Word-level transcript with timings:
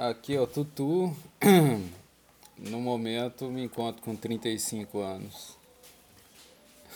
Aqui 0.00 0.38
o 0.38 0.46
Tutu. 0.46 1.12
No 2.56 2.80
momento 2.80 3.48
me 3.50 3.62
encontro 3.62 4.02
com 4.02 4.16
35 4.16 5.00
anos. 5.00 5.56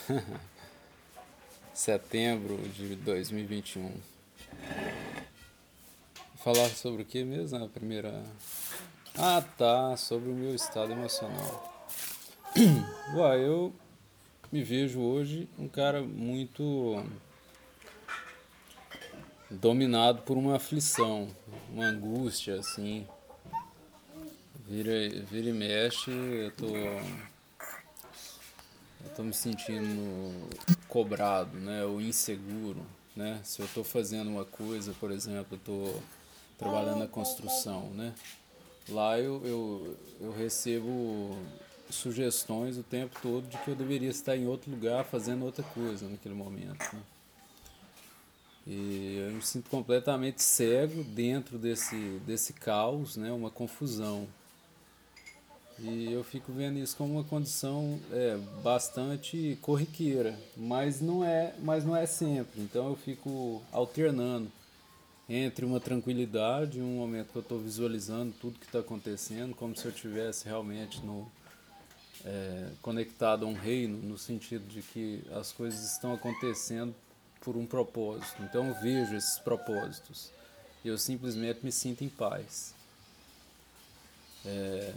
Setembro 1.73 2.59
de 2.71 2.97
2021. 2.97 3.93
Falar 6.37 6.69
sobre 6.71 7.03
o 7.03 7.05
que 7.05 7.23
mesmo 7.23 7.61
na 7.61 7.69
primeira. 7.69 8.25
Ah 9.17 9.43
tá, 9.57 9.97
sobre 9.97 10.31
o 10.31 10.35
meu 10.35 10.55
estado 10.55 10.93
emocional. 10.93 11.87
Uai, 13.15 13.45
eu 13.45 13.73
me 14.51 14.65
vejo 14.65 15.01
hoje 15.01 15.49
um 15.57 15.69
cara 15.69 16.03
muito 16.03 17.05
dominado 19.61 20.23
por 20.23 20.37
uma 20.37 20.57
aflição, 20.57 21.29
uma 21.71 21.85
angústia, 21.85 22.59
assim. 22.59 23.07
Vira, 24.67 24.93
vira 25.31 25.51
e 25.51 25.53
mexe, 25.53 26.11
eu 26.11 26.51
tô. 26.53 26.67
Eu 29.05 29.11
tô 29.17 29.23
me 29.23 29.35
sentindo 29.35 30.49
cobrado, 30.89 31.59
né? 31.59 31.85
Ou 31.85 32.01
inseguro, 32.01 32.87
né? 33.15 33.41
Se 33.43 33.61
eu 33.61 33.69
tô 33.75 33.85
fazendo 33.85 34.31
uma 34.31 34.45
coisa, 34.45 34.95
por 34.99 35.11
exemplo, 35.11 35.57
eu 35.57 35.59
tô 35.59 35.95
trabalhando 36.57 37.01
na 37.01 37.09
construção, 37.09 37.91
né? 37.91 38.15
Lá 38.89 39.19
eu, 39.19 39.43
eu, 39.45 39.97
eu 40.21 40.33
recebo 40.33 41.37
sugestões 41.91 42.79
o 42.79 42.83
tempo 42.83 43.19
todo 43.21 43.47
de 43.47 43.59
que 43.59 43.69
eu 43.69 43.77
deveria 43.77 44.09
estar 44.09 44.37
em 44.37 44.47
outro 44.47 44.71
lugar 44.71 45.05
fazendo 45.05 45.45
outra 45.45 45.63
coisa 45.63 46.09
naquele 46.09 46.35
momento. 46.35 46.83
Né? 46.95 47.03
E 48.67 49.17
eu 49.19 49.33
me 49.33 49.43
sinto 49.43 49.69
completamente 49.69 50.43
cego 50.43 51.03
dentro 51.03 51.59
desse, 51.59 51.97
desse 52.27 52.53
caos, 52.53 53.17
né? 53.17 53.33
uma 53.33 53.51
confusão. 53.51 54.29
E 55.79 56.13
eu 56.13 56.23
fico 56.23 56.53
vendo 56.53 56.79
isso 56.79 56.97
como 56.97 57.15
uma 57.15 57.25
condição 57.25 57.99
é, 58.13 58.39
bastante 58.63 59.59
corriqueira, 59.61 60.39
mas 60.57 61.01
não 61.01 61.25
é, 61.25 61.55
mas 61.61 61.85
não 61.85 61.97
é 61.97 62.07
sempre. 62.07 62.61
Então 62.61 62.91
eu 62.91 62.97
fico 62.97 63.61
alternando 63.73 64.49
entre 65.29 65.65
uma 65.65 65.81
tranquilidade, 65.81 66.81
um 66.81 66.99
momento 66.99 67.33
que 67.33 67.37
eu 67.37 67.43
estou 67.43 67.59
visualizando 67.59 68.33
tudo 68.41 68.59
que 68.61 68.67
está 68.67 68.79
acontecendo, 68.79 69.55
como 69.55 69.75
se 69.75 69.85
eu 69.85 69.91
tivesse 69.91 70.45
realmente 70.45 71.05
no 71.05 71.27
é, 72.25 72.69
conectado 72.81 73.45
a 73.45 73.49
um 73.49 73.55
reino, 73.55 73.97
no 73.99 74.19
sentido 74.19 74.65
de 74.69 74.83
que 74.83 75.25
as 75.33 75.51
coisas 75.51 75.93
estão 75.93 76.13
acontecendo 76.13 76.95
por 77.45 77.57
um 77.57 77.67
propósito. 77.67 78.43
Então 78.43 78.67
eu 78.69 78.75
vejo 78.75 79.15
esses 79.15 79.39
propósitos 79.39 80.31
e 80.85 80.89
eu 80.89 80.99
simplesmente 80.99 81.61
me 81.63 81.71
sinto 81.71 82.03
em 82.03 82.09
paz. 82.09 82.75
É, 84.45 84.93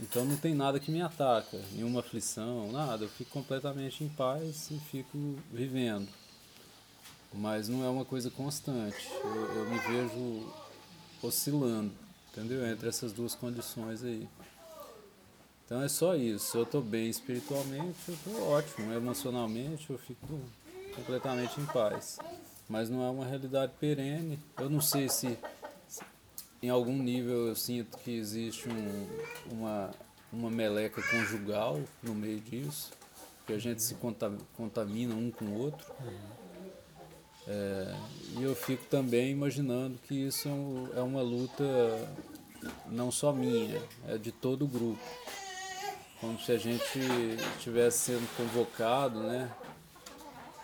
então 0.00 0.24
não 0.24 0.36
tem 0.36 0.54
nada 0.54 0.78
que 0.78 0.90
me 0.90 1.00
ataca, 1.00 1.58
nenhuma 1.72 2.00
aflição, 2.00 2.70
nada. 2.70 3.04
Eu 3.04 3.08
fico 3.08 3.30
completamente 3.30 4.04
em 4.04 4.08
paz 4.08 4.70
e 4.70 4.78
fico 4.90 5.36
vivendo. 5.52 6.08
Mas 7.32 7.68
não 7.68 7.84
é 7.84 7.88
uma 7.88 8.04
coisa 8.04 8.30
constante. 8.30 9.08
Eu, 9.22 9.56
eu 9.56 9.70
me 9.70 9.78
vejo 9.78 10.52
oscilando, 11.22 11.92
entendeu? 12.30 12.66
Entre 12.66 12.88
essas 12.88 13.12
duas 13.12 13.34
condições 13.34 14.02
aí. 14.04 14.28
Então 15.64 15.82
é 15.82 15.88
só 15.88 16.14
isso. 16.14 16.56
Eu 16.56 16.62
estou 16.62 16.80
bem 16.80 17.08
espiritualmente, 17.08 17.98
eu 18.06 18.14
estou 18.14 18.50
ótimo. 18.50 18.92
Emocionalmente, 18.92 19.90
eu 19.90 19.98
fico 19.98 20.40
completamente 20.96 21.60
em 21.60 21.66
paz. 21.66 22.18
Mas 22.68 22.90
não 22.90 23.04
é 23.04 23.10
uma 23.10 23.24
realidade 23.24 23.72
perene. 23.78 24.38
Eu 24.58 24.68
não 24.68 24.80
sei 24.80 25.08
se, 25.08 25.38
em 26.62 26.68
algum 26.68 26.96
nível 26.96 27.46
eu 27.46 27.54
sinto 27.54 27.96
que 27.98 28.10
existe 28.10 28.68
um, 28.68 29.06
uma, 29.52 29.90
uma 30.32 30.50
meleca 30.50 31.00
conjugal 31.02 31.80
no 32.02 32.14
meio 32.14 32.40
disso, 32.40 32.90
que 33.46 33.52
a 33.52 33.58
gente 33.58 33.80
se 33.82 33.94
contamina 34.56 35.14
um 35.14 35.30
com 35.30 35.44
o 35.44 35.58
outro. 35.58 35.86
É, 37.46 37.94
e 38.38 38.42
eu 38.42 38.56
fico 38.56 38.84
também 38.86 39.30
imaginando 39.30 39.96
que 39.98 40.14
isso 40.14 40.48
é 40.96 41.00
uma 41.00 41.22
luta 41.22 41.64
não 42.86 43.12
só 43.12 43.32
minha, 43.32 43.80
é 44.08 44.18
de 44.18 44.32
todo 44.32 44.64
o 44.64 44.68
grupo. 44.68 44.98
Como 46.20 46.40
se 46.40 46.50
a 46.50 46.58
gente 46.58 46.98
estivesse 47.56 47.98
sendo 47.98 48.36
convocado, 48.36 49.20
né? 49.20 49.50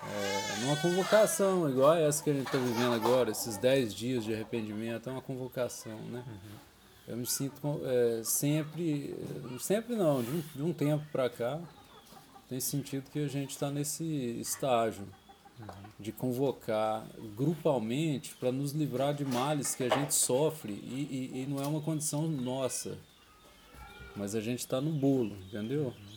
É, 0.04 0.60
numa 0.60 0.76
convocação, 0.76 1.68
igual 1.70 1.94
essa 1.94 2.22
que 2.22 2.30
a 2.30 2.32
gente 2.32 2.46
está 2.46 2.58
vivendo 2.58 2.94
agora, 2.94 3.30
esses 3.30 3.56
10 3.56 3.94
dias 3.94 4.24
de 4.24 4.34
arrependimento, 4.34 5.08
é 5.08 5.12
uma 5.12 5.22
convocação, 5.22 5.96
né? 6.10 6.24
Uhum. 6.26 6.72
Eu 7.06 7.16
me 7.16 7.26
sinto 7.26 7.80
é, 7.84 8.22
sempre, 8.24 9.14
sempre 9.60 9.94
não, 9.94 10.22
de 10.22 10.30
um, 10.30 10.42
de 10.56 10.62
um 10.62 10.72
tempo 10.72 11.04
para 11.12 11.30
cá, 11.30 11.60
tem 12.48 12.58
sentido 12.60 13.10
que 13.10 13.18
a 13.18 13.28
gente 13.28 13.50
está 13.50 13.70
nesse 13.70 14.04
estágio 14.40 15.06
uhum. 15.60 15.66
de 15.98 16.10
convocar 16.10 17.04
grupalmente 17.36 18.34
para 18.34 18.50
nos 18.50 18.72
livrar 18.72 19.14
de 19.14 19.24
males 19.24 19.74
que 19.74 19.84
a 19.84 19.88
gente 19.88 20.14
sofre 20.14 20.72
e, 20.72 21.30
e, 21.34 21.42
e 21.42 21.46
não 21.46 21.62
é 21.62 21.66
uma 21.66 21.80
condição 21.80 22.26
nossa, 22.26 22.98
mas 24.16 24.34
a 24.34 24.40
gente 24.40 24.60
está 24.60 24.80
no 24.80 24.90
bolo, 24.90 25.36
entendeu? 25.46 25.84
Uhum. 25.84 26.12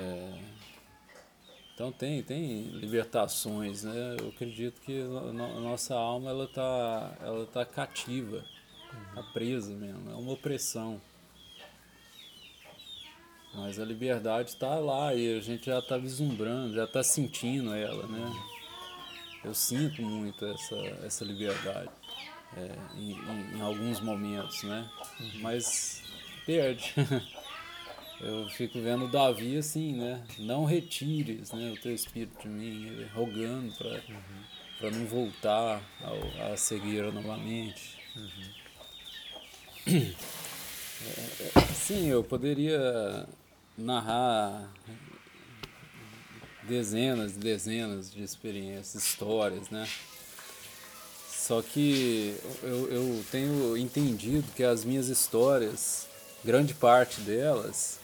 É, 0.00 0.51
então 1.82 1.90
tem, 1.90 2.22
tem 2.22 2.62
libertações, 2.74 3.82
né? 3.82 4.16
Eu 4.20 4.28
acredito 4.28 4.80
que 4.82 5.00
a 5.00 5.60
nossa 5.60 5.96
alma 5.96 6.30
ela 6.30 6.46
tá, 6.46 7.16
ela 7.20 7.44
tá 7.46 7.66
cativa, 7.66 8.44
tá 9.16 9.22
presa 9.32 9.72
mesmo, 9.74 10.08
é 10.08 10.14
uma 10.14 10.32
opressão. 10.32 11.00
Mas 13.52 13.80
a 13.80 13.84
liberdade 13.84 14.50
está 14.50 14.76
lá 14.76 15.12
e 15.12 15.36
a 15.36 15.40
gente 15.40 15.66
já 15.66 15.80
está 15.80 15.98
vislumbrando, 15.98 16.72
já 16.72 16.84
está 16.84 17.02
sentindo 17.02 17.74
ela, 17.74 18.06
né? 18.06 18.32
Eu 19.44 19.52
sinto 19.52 20.02
muito 20.02 20.46
essa, 20.46 20.76
essa 21.04 21.24
liberdade 21.24 21.90
é, 22.56 22.76
em, 22.94 23.10
em, 23.10 23.56
em 23.56 23.60
alguns 23.60 23.98
momentos, 23.98 24.62
né? 24.62 24.88
Mas 25.40 26.00
perde. 26.46 26.94
eu 28.22 28.48
fico 28.48 28.80
vendo 28.80 29.08
Davi 29.08 29.56
assim, 29.56 29.94
né? 29.94 30.22
Não 30.38 30.64
retires 30.64 31.50
né, 31.52 31.72
o 31.72 31.80
teu 31.80 31.92
espírito 31.92 32.42
de 32.42 32.48
mim, 32.48 33.04
rogando 33.12 33.74
para 33.74 34.88
uhum. 34.88 34.98
não 34.98 35.06
voltar 35.06 35.82
ao, 36.00 36.52
à 36.52 36.56
cegueira 36.56 37.10
novamente. 37.10 37.98
Uhum. 38.16 40.14
É, 41.56 41.60
sim, 41.74 42.06
eu 42.06 42.22
poderia 42.22 43.26
narrar 43.76 44.72
dezenas 46.62 47.32
e 47.32 47.38
dezenas 47.38 48.12
de 48.12 48.22
experiências, 48.22 48.94
histórias, 49.02 49.68
né? 49.68 49.88
Só 51.28 51.60
que 51.60 52.36
eu, 52.62 52.88
eu 52.88 53.24
tenho 53.32 53.76
entendido 53.76 54.44
que 54.54 54.62
as 54.62 54.84
minhas 54.84 55.08
histórias, 55.08 56.06
grande 56.44 56.72
parte 56.72 57.20
delas, 57.20 57.98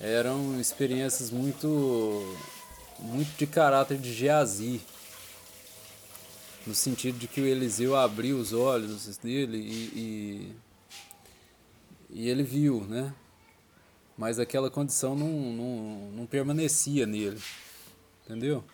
eram 0.00 0.60
experiências 0.60 1.30
muito 1.30 2.36
muito 2.98 3.36
de 3.36 3.46
caráter 3.46 3.98
de 3.98 4.12
Geazi 4.12 4.80
no 6.66 6.74
sentido 6.74 7.18
de 7.18 7.28
que 7.28 7.40
o 7.40 7.46
Eliseu 7.46 7.94
abriu 7.94 8.38
os 8.38 8.52
olhos 8.52 9.16
dele 9.18 9.58
e, 9.58 10.52
e, 12.10 12.22
e 12.22 12.28
ele 12.28 12.42
viu, 12.42 12.82
né? 12.84 13.14
Mas 14.18 14.38
aquela 14.38 14.70
condição 14.70 15.14
não, 15.14 15.28
não, 15.28 16.10
não 16.12 16.26
permanecia 16.26 17.06
nele, 17.06 17.40
entendeu? 18.24 18.64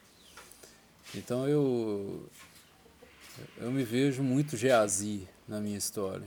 Então 1.14 1.48
eu 1.48 2.28
eu 3.58 3.70
me 3.70 3.84
vejo 3.84 4.22
muito 4.22 4.56
Geazi 4.56 5.28
na 5.48 5.60
minha 5.60 5.76
história 5.78 6.26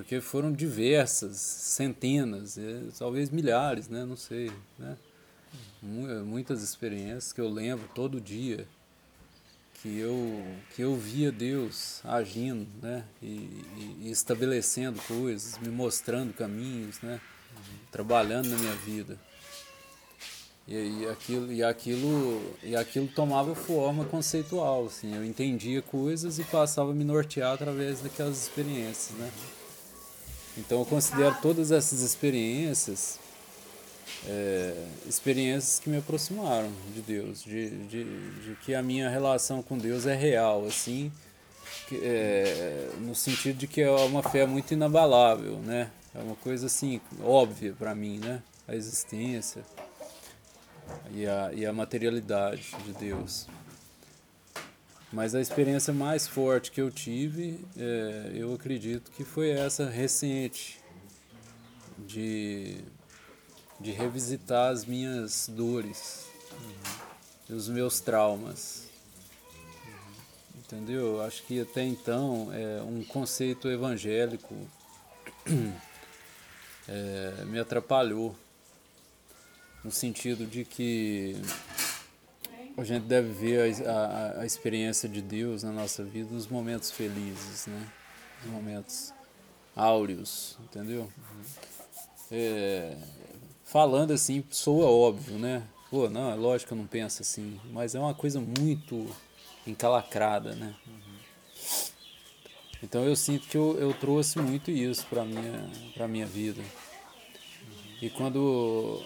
porque 0.00 0.18
foram 0.18 0.50
diversas, 0.50 1.36
centenas, 1.36 2.58
talvez 2.98 3.28
milhares, 3.28 3.86
né? 3.86 4.06
não 4.06 4.16
sei, 4.16 4.50
né? 4.78 4.96
muitas 5.82 6.62
experiências 6.62 7.34
que 7.34 7.40
eu 7.40 7.48
lembro 7.48 7.86
todo 7.94 8.18
dia 8.18 8.66
que 9.82 9.98
eu 9.98 10.44
que 10.74 10.82
eu 10.82 10.96
via 10.96 11.30
Deus 11.30 12.00
agindo, 12.04 12.68
né, 12.82 13.02
e, 13.22 13.64
e, 14.02 14.10
estabelecendo 14.10 15.00
coisas, 15.02 15.58
me 15.58 15.68
mostrando 15.68 16.34
caminhos, 16.34 17.00
né, 17.00 17.18
trabalhando 17.90 18.50
na 18.50 18.58
minha 18.58 18.74
vida. 18.74 19.18
E, 20.68 20.74
e, 20.74 21.08
aquilo 21.08 21.52
e 21.52 21.64
aquilo 21.64 22.56
e 22.62 22.76
aquilo 22.76 23.08
tomava 23.08 23.54
forma 23.54 24.04
conceitual, 24.04 24.86
assim, 24.86 25.14
eu 25.14 25.24
entendia 25.24 25.80
coisas 25.80 26.38
e 26.38 26.44
passava 26.44 26.90
a 26.90 26.94
me 26.94 27.04
nortear 27.04 27.54
através 27.54 28.00
daquelas 28.00 28.42
experiências, 28.42 29.18
né. 29.18 29.30
Então 30.60 30.80
eu 30.80 30.84
considero 30.84 31.34
todas 31.40 31.72
essas 31.72 32.02
experiências 32.02 33.18
é, 34.26 34.74
experiências 35.06 35.78
que 35.78 35.88
me 35.88 35.96
aproximaram 35.98 36.70
de 36.94 37.00
Deus, 37.00 37.42
de, 37.42 37.70
de, 37.86 38.04
de, 38.04 38.56
que 38.62 38.74
a 38.74 38.82
minha 38.82 39.08
relação 39.08 39.62
com 39.62 39.78
Deus 39.78 40.06
é 40.06 40.14
real, 40.14 40.66
assim, 40.66 41.10
é, 41.92 42.90
no 42.98 43.14
sentido 43.14 43.56
de 43.56 43.66
que 43.66 43.80
é 43.80 43.90
uma 43.90 44.22
fé 44.22 44.46
muito 44.46 44.72
inabalável, 44.72 45.58
né? 45.58 45.90
É 46.14 46.18
uma 46.18 46.36
coisa 46.36 46.66
assim 46.66 47.00
óbvia 47.22 47.74
para 47.78 47.94
mim, 47.94 48.18
né? 48.18 48.42
A 48.66 48.74
existência 48.74 49.62
e 51.12 51.26
a, 51.26 51.50
e 51.54 51.64
a 51.64 51.72
materialidade 51.72 52.74
de 52.84 52.92
Deus. 52.92 53.46
Mas 55.12 55.34
a 55.34 55.40
experiência 55.40 55.92
mais 55.92 56.28
forte 56.28 56.70
que 56.70 56.80
eu 56.80 56.90
tive, 56.90 57.58
é, 57.76 58.32
eu 58.34 58.54
acredito 58.54 59.10
que 59.10 59.24
foi 59.24 59.50
essa 59.50 59.88
recente, 59.90 60.80
de, 62.06 62.78
de 63.78 63.90
revisitar 63.92 64.70
as 64.70 64.84
minhas 64.84 65.48
dores, 65.48 66.26
uhum. 67.48 67.56
os 67.56 67.68
meus 67.68 68.00
traumas. 68.00 68.84
Uhum. 69.84 70.60
Entendeu? 70.60 71.22
Acho 71.22 71.42
que 71.42 71.60
até 71.60 71.84
então 71.84 72.50
é, 72.52 72.82
um 72.82 73.04
conceito 73.04 73.68
evangélico 73.68 74.54
é, 76.88 77.44
me 77.46 77.58
atrapalhou, 77.58 78.36
no 79.82 79.90
sentido 79.90 80.46
de 80.46 80.64
que 80.64 81.34
a 82.76 82.84
gente 82.84 83.04
deve 83.04 83.28
ver 83.32 83.86
a, 83.86 83.90
a, 83.90 84.40
a, 84.40 84.46
experiência 84.46 85.08
de 85.08 85.20
Deus 85.20 85.62
na 85.62 85.72
nossa 85.72 86.04
vida 86.04 86.32
nos 86.32 86.46
momentos 86.46 86.90
felizes, 86.90 87.66
né? 87.66 87.86
Nos 88.42 88.52
momentos 88.52 89.12
áureos, 89.74 90.56
entendeu? 90.64 91.02
Uhum. 91.02 91.42
É, 92.32 92.96
falando 93.64 94.12
assim, 94.12 94.44
soa 94.50 94.86
óbvio, 94.86 95.38
né? 95.38 95.62
Pô, 95.90 96.08
não, 96.08 96.30
é 96.30 96.34
lógico 96.34 96.68
que 96.68 96.74
eu 96.74 96.78
não 96.78 96.86
penso 96.86 97.22
assim, 97.22 97.60
mas 97.72 97.94
é 97.94 98.00
uma 98.00 98.14
coisa 98.14 98.40
muito 98.40 99.06
encalacrada, 99.66 100.54
né? 100.54 100.74
Uhum. 100.86 101.00
Então 102.82 103.04
eu 103.04 103.14
sinto 103.14 103.46
que 103.48 103.56
eu, 103.56 103.76
eu 103.78 103.92
trouxe 103.92 104.38
muito 104.38 104.70
isso 104.70 105.06
para 105.06 105.24
minha 105.24 105.68
para 105.94 106.08
minha 106.08 106.26
vida. 106.26 106.62
Uhum. 106.62 107.98
E 108.00 108.10
quando 108.10 109.02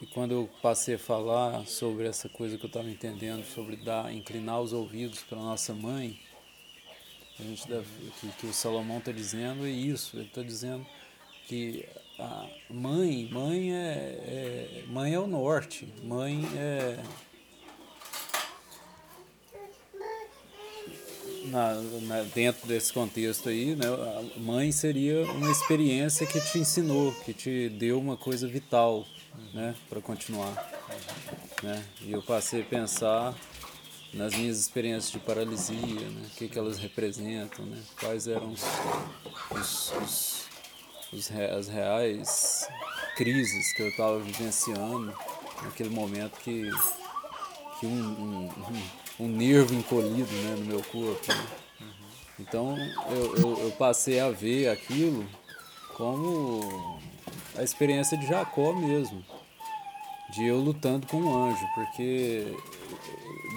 e 0.00 0.06
quando 0.06 0.32
eu 0.32 0.48
passei 0.62 0.94
a 0.94 0.98
falar 0.98 1.66
sobre 1.66 2.06
essa 2.06 2.28
coisa 2.28 2.56
que 2.56 2.64
eu 2.64 2.68
estava 2.68 2.88
entendendo, 2.88 3.44
sobre 3.44 3.76
dar, 3.76 4.12
inclinar 4.12 4.60
os 4.60 4.72
ouvidos 4.72 5.20
para 5.20 5.38
nossa 5.38 5.74
mãe, 5.74 6.18
a 7.38 7.42
gente 7.42 7.68
deve, 7.68 7.86
que, 8.20 8.28
que 8.28 8.46
o 8.46 8.52
Salomão 8.52 8.98
está 8.98 9.10
dizendo 9.10 9.66
é 9.66 9.70
isso, 9.70 10.16
ele 10.16 10.26
está 10.26 10.42
dizendo 10.42 10.86
que 11.46 11.84
a 12.18 12.46
mãe, 12.68 13.28
mãe 13.30 13.72
é, 13.72 14.82
é, 14.82 14.84
mãe 14.88 15.14
é 15.14 15.18
o 15.18 15.26
norte, 15.26 15.88
mãe 16.02 16.44
é 16.56 16.98
na, 21.46 21.74
na, 21.74 22.22
dentro 22.22 22.66
desse 22.66 22.92
contexto 22.92 23.48
aí, 23.48 23.74
né, 23.74 23.86
a 23.86 24.38
mãe 24.40 24.70
seria 24.70 25.22
uma 25.32 25.50
experiência 25.50 26.26
que 26.26 26.40
te 26.40 26.58
ensinou, 26.58 27.12
que 27.24 27.32
te 27.32 27.68
deu 27.68 27.98
uma 27.98 28.16
coisa 28.16 28.46
vital, 28.46 29.06
né, 29.52 29.74
para 29.88 30.00
continuar. 30.00 30.54
Né? 31.62 31.84
E 32.02 32.12
eu 32.12 32.22
passei 32.22 32.62
a 32.62 32.64
pensar 32.64 33.34
nas 34.12 34.34
minhas 34.34 34.58
experiências 34.58 35.10
de 35.10 35.18
paralisia, 35.18 36.08
né? 36.08 36.26
o 36.26 36.36
que, 36.36 36.48
que 36.48 36.58
elas 36.58 36.78
representam, 36.78 37.64
né? 37.66 37.82
quais 38.00 38.26
eram 38.26 38.52
os, 38.52 38.62
os, 39.50 39.92
os, 39.92 40.44
os 41.12 41.30
as 41.30 41.68
reais 41.68 42.68
crises 43.16 43.72
que 43.72 43.82
eu 43.82 43.88
estava 43.88 44.18
vivenciando 44.20 45.14
naquele 45.62 45.90
momento 45.90 46.38
que, 46.40 46.70
que 47.80 47.86
um, 47.86 47.90
um, 47.90 48.48
um, 49.20 49.24
um 49.24 49.28
nervo 49.28 49.74
encolhido 49.74 50.32
né, 50.32 50.56
no 50.58 50.64
meu 50.64 50.82
corpo. 50.84 51.32
Né? 51.32 51.46
Então 52.38 52.76
eu, 53.10 53.36
eu, 53.36 53.58
eu 53.64 53.70
passei 53.72 54.20
a 54.20 54.30
ver 54.30 54.68
aquilo 54.68 55.26
como 55.96 57.00
a 57.58 57.62
experiência 57.62 58.16
de 58.16 58.26
Jacó 58.26 58.72
mesmo 58.72 59.24
de 60.30 60.44
eu 60.44 60.58
lutando 60.58 61.06
com 61.06 61.16
um 61.16 61.46
anjo, 61.46 61.66
porque 61.74 62.54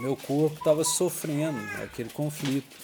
meu 0.02 0.16
corpo 0.16 0.58
estava 0.58 0.84
sofrendo 0.84 1.60
aquele 1.84 2.10
conflito, 2.10 2.78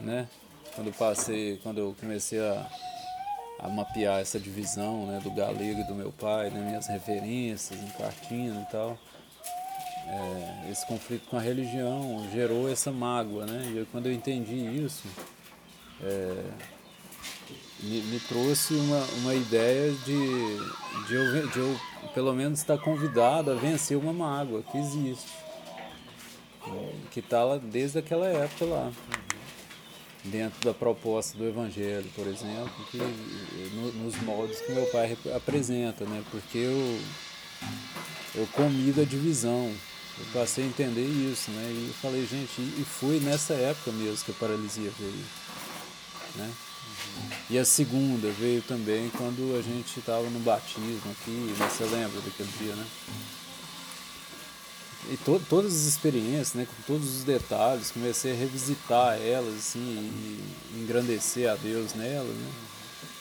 né? 0.00 0.28
Quando 0.74 0.88
eu 0.88 0.92
passei, 0.92 1.58
quando 1.62 1.78
eu 1.78 1.96
comecei 1.98 2.40
a, 2.40 2.66
a 3.60 3.68
mapear 3.68 4.20
essa 4.20 4.38
divisão, 4.38 5.06
né, 5.06 5.20
do 5.22 5.30
galego 5.30 5.80
e 5.80 5.84
do 5.84 5.94
meu 5.94 6.12
pai, 6.12 6.50
né, 6.50 6.60
minhas 6.60 6.88
referências 6.88 7.80
em 7.80 7.88
cartina 7.90 8.66
e 8.68 8.72
tal, 8.72 8.98
é, 10.06 10.70
esse 10.70 10.86
conflito 10.86 11.28
com 11.28 11.36
a 11.36 11.40
religião 11.40 12.28
gerou 12.32 12.70
essa 12.70 12.90
mágoa, 12.90 13.46
né? 13.46 13.70
E 13.72 13.78
eu, 13.78 13.86
quando 13.92 14.06
eu 14.06 14.12
entendi 14.12 14.56
isso, 14.56 15.06
é, 16.02 16.44
me, 17.80 18.00
me, 18.02 18.20
trouxe 18.20 18.74
uma, 18.74 19.04
uma 19.20 19.34
ideia 19.34 19.92
de, 20.04 21.06
de, 21.06 21.14
eu, 21.14 21.48
de 21.48 21.58
eu, 21.58 21.80
pelo 22.14 22.32
menos, 22.32 22.58
estar 22.58 22.78
convidado 22.78 23.50
a 23.50 23.54
vencer 23.54 23.96
uma 23.96 24.12
mágoa 24.12 24.62
que 24.62 24.78
existe, 24.78 25.28
que 27.10 27.20
está 27.20 27.44
lá 27.44 27.56
desde 27.58 27.98
aquela 27.98 28.26
época 28.26 28.64
lá. 28.64 28.92
Dentro 30.24 30.60
da 30.62 30.74
proposta 30.74 31.38
do 31.38 31.48
Evangelho, 31.48 32.04
por 32.14 32.26
exemplo, 32.26 32.70
que, 32.90 32.98
no, 32.98 33.92
nos 34.04 34.20
modos 34.22 34.60
que 34.60 34.72
meu 34.72 34.84
pai 34.86 35.16
apresenta, 35.34 36.04
né? 36.04 36.22
porque 36.30 36.58
eu, 36.58 37.00
eu 38.34 38.46
comi 38.48 38.92
da 38.92 39.04
divisão, 39.04 39.72
eu 40.18 40.26
passei 40.32 40.64
a 40.64 40.66
entender 40.66 41.06
isso, 41.06 41.50
né? 41.52 41.70
E 41.70 41.92
falei, 42.02 42.26
gente, 42.26 42.60
e 42.60 42.84
foi 42.84 43.20
nessa 43.20 43.54
época 43.54 43.92
mesmo 43.92 44.24
que 44.24 44.32
a 44.32 44.34
paralisia 44.34 44.90
veio, 44.98 45.24
né? 46.34 46.52
E 47.50 47.58
a 47.58 47.64
segunda 47.64 48.30
veio 48.32 48.60
também 48.62 49.10
quando 49.16 49.58
a 49.58 49.62
gente 49.62 49.98
estava 49.98 50.28
no 50.28 50.38
batismo 50.40 51.10
aqui, 51.12 51.30
né? 51.30 51.68
você 51.70 51.84
lembra 51.84 52.20
daquele 52.20 52.50
dia, 52.58 52.74
né? 52.74 52.86
E 55.10 55.16
to 55.16 55.40
todas 55.48 55.72
as 55.72 55.82
experiências, 55.86 56.54
né, 56.54 56.66
com 56.66 56.82
todos 56.82 57.16
os 57.16 57.24
detalhes, 57.24 57.90
comecei 57.90 58.32
a 58.32 58.36
revisitar 58.36 59.18
elas 59.18 59.54
assim, 59.54 59.80
e 59.80 60.80
engrandecer 60.80 61.50
a 61.50 61.54
Deus 61.54 61.94
nelas, 61.94 62.34
né? 62.34 62.50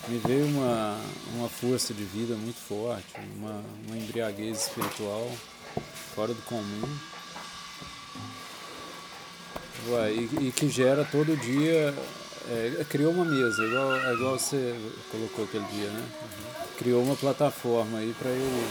Me 0.10 0.18
veio 0.20 0.46
uma, 0.48 1.00
uma 1.36 1.50
força 1.50 1.94
de 1.94 2.04
vida 2.04 2.36
muito 2.36 2.60
forte, 2.60 3.14
uma, 3.38 3.64
uma 3.88 3.98
embriaguez 3.98 4.64
espiritual 4.64 5.32
fora 6.14 6.34
do 6.34 6.42
comum. 6.44 6.98
Ué, 9.90 10.12
e, 10.12 10.48
e 10.48 10.52
que 10.52 10.68
gera 10.70 11.06
todo 11.06 11.38
dia 11.38 11.94
é, 12.50 12.86
criou 12.90 13.12
uma 13.12 13.26
mesa, 13.26 13.64
igual, 13.64 13.96
é 13.96 14.14
igual 14.14 14.40
você 14.40 14.76
colocou 15.12 15.46
aquele 15.46 15.66
dia, 15.66 15.90
né? 15.90 16.10
Criou 16.78 17.04
uma 17.04 17.16
plataforma 17.16 17.98
aí 18.00 18.16
para 18.18 18.30
eu, 18.30 18.64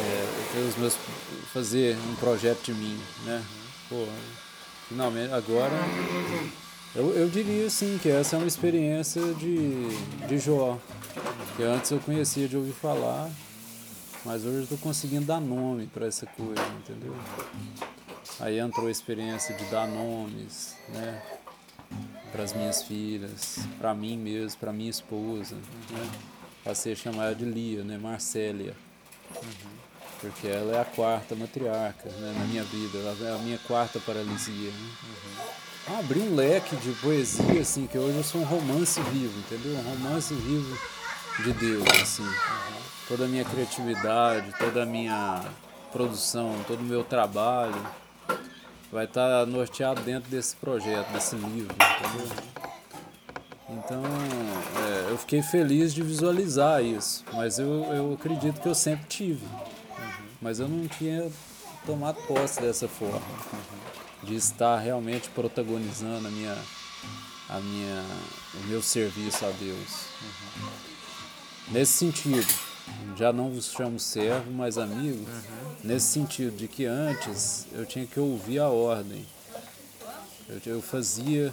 é, 0.00 0.68
os 0.68 0.76
meus, 0.76 0.96
fazer 1.52 1.96
um 1.96 2.14
projeto 2.16 2.62
de 2.64 2.74
mim, 2.74 2.98
né? 3.24 3.42
Pô, 3.88 4.06
finalmente, 4.88 5.32
agora 5.32 5.76
eu, 6.94 7.10
eu 7.14 7.28
diria 7.28 7.68
sim 7.68 7.98
que 8.00 8.08
essa 8.08 8.36
é 8.36 8.38
uma 8.38 8.48
experiência 8.48 9.22
de, 9.34 9.88
de 10.26 10.38
Jó, 10.38 10.78
que 11.56 11.62
antes 11.62 11.90
eu 11.90 11.98
conhecia 11.98 12.48
de 12.48 12.56
ouvir 12.56 12.72
falar, 12.72 13.30
mas 14.24 14.44
hoje 14.44 14.56
eu 14.56 14.62
estou 14.62 14.78
conseguindo 14.78 15.26
dar 15.26 15.40
nome 15.40 15.86
para 15.86 16.06
essa 16.06 16.26
coisa, 16.26 16.62
entendeu? 16.78 17.14
Aí 18.38 18.58
entrou 18.58 18.86
a 18.86 18.90
experiência 18.90 19.54
de 19.54 19.64
dar 19.66 19.86
nomes, 19.88 20.76
né? 20.88 21.22
Para 22.32 22.42
as 22.42 22.52
minhas 22.52 22.82
filhas, 22.82 23.58
para 23.78 23.94
mim 23.94 24.16
mesmo, 24.16 24.58
para 24.58 24.72
minha 24.72 24.90
esposa. 24.90 25.56
Né? 25.90 26.10
Passei 26.64 26.92
a 26.92 26.96
chamar 26.96 27.34
de 27.34 27.44
Lia, 27.44 27.82
né? 27.82 27.96
Marcélia. 27.96 28.74
Uhum. 29.34 29.76
Porque 30.20 30.48
ela 30.48 30.76
é 30.76 30.80
a 30.80 30.84
quarta 30.84 31.34
matriarca 31.34 32.08
né? 32.08 32.34
na 32.38 32.44
minha 32.46 32.64
vida, 32.64 32.98
ela 32.98 33.28
é 33.28 33.34
a 33.34 33.38
minha 33.38 33.58
quarta 33.58 34.00
paralisia. 34.00 34.70
Né? 34.70 34.90
Uhum. 35.88 35.98
Abri 35.98 36.20
um 36.20 36.34
leque 36.34 36.74
de 36.76 36.90
poesia, 36.94 37.60
assim, 37.60 37.86
que 37.86 37.96
hoje 37.96 38.16
eu 38.16 38.24
sou 38.24 38.40
um 38.40 38.44
romance 38.44 39.00
vivo, 39.00 39.38
entendeu? 39.38 39.72
Um 39.78 39.90
romance 39.90 40.34
vivo 40.34 40.76
de 41.44 41.52
Deus, 41.52 41.86
assim. 42.02 42.24
Uhum. 42.24 42.82
Toda 43.08 43.24
a 43.26 43.28
minha 43.28 43.44
criatividade, 43.44 44.52
toda 44.58 44.82
a 44.82 44.86
minha 44.86 45.44
produção, 45.92 46.56
todo 46.66 46.80
o 46.80 46.84
meu 46.84 47.04
trabalho 47.04 47.80
vai 48.90 49.04
estar 49.04 49.40
tá 49.40 49.46
norteado 49.46 50.00
dentro 50.02 50.30
desse 50.30 50.56
projeto, 50.56 51.10
desse 51.12 51.36
livro, 51.36 51.74
entendeu? 51.74 52.56
Então, 53.68 54.02
é, 54.04 55.10
eu 55.10 55.18
fiquei 55.18 55.42
feliz 55.42 55.92
de 55.92 56.02
visualizar 56.02 56.82
isso, 56.82 57.24
mas 57.32 57.58
eu, 57.58 57.84
eu 57.92 58.14
acredito 58.14 58.60
que 58.60 58.68
eu 58.68 58.74
sempre 58.74 59.06
tive, 59.08 59.44
mas 60.40 60.60
eu 60.60 60.68
não 60.68 60.86
tinha 60.86 61.30
tomado 61.84 62.16
posse 62.26 62.60
dessa 62.60 62.86
forma, 62.86 63.22
de 64.22 64.34
estar 64.34 64.78
realmente 64.78 65.28
protagonizando 65.30 66.28
a 66.28 66.30
minha, 66.30 66.56
a 67.48 67.58
minha, 67.58 68.04
o 68.54 68.66
meu 68.68 68.80
serviço 68.80 69.44
a 69.44 69.50
Deus. 69.50 70.06
Nesse 71.68 71.92
sentido, 71.92 72.46
já 73.16 73.32
não 73.32 73.50
vos 73.50 73.72
chamo 73.72 73.98
servo, 73.98 74.50
mas 74.50 74.76
amigo, 74.76 75.18
uhum. 75.18 75.74
nesse 75.82 76.06
sentido 76.06 76.56
de 76.56 76.68
que 76.68 76.84
antes 76.84 77.66
eu 77.72 77.86
tinha 77.86 78.06
que 78.06 78.20
ouvir 78.20 78.58
a 78.58 78.68
ordem. 78.68 79.24
Eu, 80.48 80.74
eu 80.74 80.82
fazia 80.82 81.52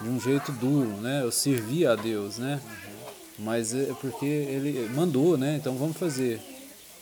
de 0.00 0.08
um 0.08 0.20
jeito 0.20 0.50
duro, 0.52 0.88
né? 1.00 1.22
Eu 1.22 1.30
servia 1.30 1.92
a 1.92 1.96
Deus, 1.96 2.38
né? 2.38 2.60
Mas 3.38 3.74
é 3.74 3.92
porque 4.00 4.26
ele 4.26 4.88
mandou, 4.94 5.36
né? 5.36 5.56
Então 5.56 5.76
vamos 5.76 5.96
fazer. 5.96 6.40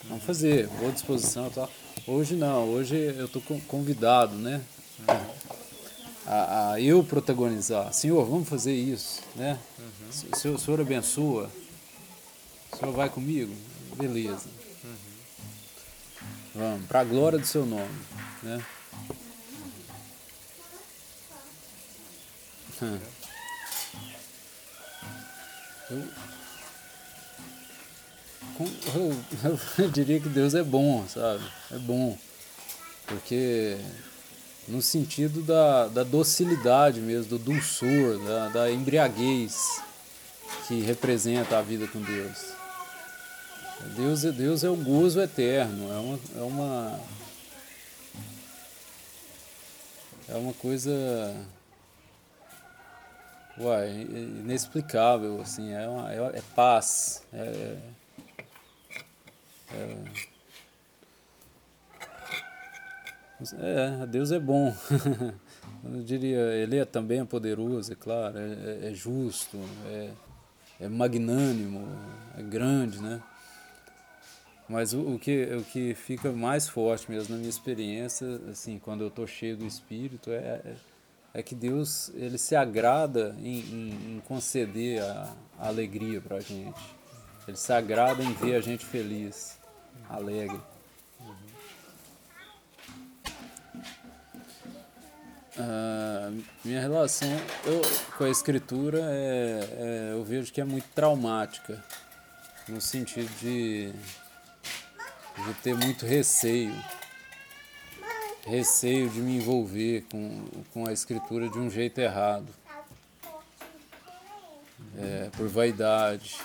Vamos 0.08 0.24
fazer, 0.24 0.68
boa 0.78 0.92
disposição 0.92 1.48
e 1.48 1.50
tal. 1.50 1.70
Hoje 2.06 2.36
não, 2.36 2.68
hoje 2.68 2.94
eu 2.94 3.26
estou 3.26 3.42
convidado, 3.66 4.34
né? 4.36 4.60
A, 6.26 6.72
a, 6.72 6.80
eu 6.80 7.02
protagonizar. 7.02 7.92
Senhor, 7.92 8.24
vamos 8.24 8.48
fazer 8.48 8.74
isso, 8.74 9.20
né? 9.34 9.58
Uhum. 9.78 10.30
O, 10.32 10.36
senhor, 10.36 10.54
o 10.54 10.58
senhor 10.58 10.80
abençoa. 10.80 11.50
O 12.76 12.78
senhor 12.78 12.92
vai 12.92 13.08
comigo? 13.08 13.56
Beleza. 13.96 14.50
Vamos, 16.54 16.86
para 16.86 17.00
a 17.00 17.04
glória 17.04 17.38
do 17.38 17.46
seu 17.46 17.64
nome, 17.64 17.98
né? 18.42 18.62
Hum. 22.78 22.98
Eu, 25.88 26.02
eu, 28.94 29.58
eu, 29.78 29.88
diria 29.88 30.20
que 30.20 30.28
Deus 30.28 30.52
é 30.52 30.62
bom, 30.62 31.06
sabe? 31.08 31.42
É 31.70 31.78
bom. 31.78 32.18
Porque 33.06 33.78
no 34.68 34.82
sentido 34.82 35.40
da, 35.40 35.88
da 35.88 36.02
docilidade 36.02 37.00
mesmo, 37.00 37.30
do 37.30 37.38
dulçor, 37.38 38.18
da, 38.26 38.48
da 38.48 38.70
embriaguez 38.70 39.80
que 40.68 40.80
representa 40.82 41.56
a 41.56 41.62
vida 41.62 41.86
com 41.86 42.02
Deus. 42.02 42.55
Deus, 43.96 44.24
é, 44.24 44.32
Deus 44.32 44.64
é 44.64 44.70
o 44.70 44.76
gozo 44.76 45.20
eterno, 45.20 45.92
é 45.92 45.98
uma, 45.98 46.18
é 46.36 46.42
uma, 46.42 47.00
é 50.28 50.34
uma 50.34 50.52
coisa 50.54 51.34
uai, 53.58 53.90
inexplicável, 53.90 55.40
assim, 55.40 55.72
é, 55.72 55.88
uma, 55.88 56.12
é, 56.12 56.38
é 56.38 56.42
paz, 56.54 57.22
é, 57.32 57.76
é, 59.72 59.96
é, 63.58 64.06
Deus 64.06 64.32
é 64.32 64.38
bom. 64.38 64.74
Eu 65.84 66.02
diria, 66.02 66.40
Ele 66.54 66.78
é 66.78 66.84
também 66.84 67.24
poderoso, 67.24 67.92
é 67.92 67.94
claro, 67.94 68.38
é, 68.38 68.86
é, 68.86 68.90
é 68.90 68.94
justo, 68.94 69.58
é, 69.86 70.10
é 70.80 70.88
magnânimo, 70.88 71.86
é 72.36 72.42
grande, 72.42 73.00
né? 73.00 73.22
Mas 74.68 74.92
o, 74.92 75.14
o, 75.14 75.18
que, 75.18 75.44
o 75.54 75.62
que 75.62 75.94
fica 75.94 76.32
mais 76.32 76.68
forte 76.68 77.10
mesmo 77.10 77.34
na 77.34 77.38
minha 77.38 77.50
experiência, 77.50 78.40
assim, 78.50 78.78
quando 78.78 79.02
eu 79.02 79.08
estou 79.08 79.26
cheio 79.26 79.56
do 79.56 79.64
Espírito, 79.64 80.30
é, 80.30 80.36
é, 80.36 80.74
é 81.34 81.42
que 81.42 81.54
Deus 81.54 82.10
ele 82.14 82.36
se 82.36 82.56
agrada 82.56 83.36
em, 83.38 83.60
em, 83.60 84.16
em 84.16 84.22
conceder 84.26 85.02
a, 85.02 85.32
a 85.58 85.68
alegria 85.68 86.20
para 86.20 86.38
a 86.38 86.40
gente. 86.40 86.80
Ele 87.46 87.56
se 87.56 87.72
agrada 87.72 88.24
em 88.24 88.32
ver 88.32 88.56
a 88.56 88.60
gente 88.60 88.84
feliz, 88.84 89.56
alegre. 90.08 90.60
Uh, 95.58 96.44
minha 96.62 96.82
relação 96.82 97.30
eu, 97.64 97.80
com 98.18 98.24
a 98.24 98.28
escritura 98.28 98.98
é, 99.00 99.60
é, 99.72 100.12
eu 100.12 100.22
vejo 100.22 100.52
que 100.52 100.60
é 100.60 100.64
muito 100.64 100.86
traumática, 100.94 101.82
no 102.68 102.78
sentido 102.78 103.30
de 103.40 103.90
de 105.44 105.54
ter 105.62 105.74
muito 105.74 106.06
receio. 106.06 106.74
Receio 108.46 109.10
de 109.10 109.20
me 109.20 109.36
envolver 109.36 110.04
com, 110.10 110.44
com 110.72 110.86
a 110.86 110.92
escritura 110.92 111.48
de 111.48 111.58
um 111.58 111.68
jeito 111.68 112.00
errado. 112.00 112.46
É, 114.98 115.30
por 115.36 115.46
vaidade, 115.48 116.38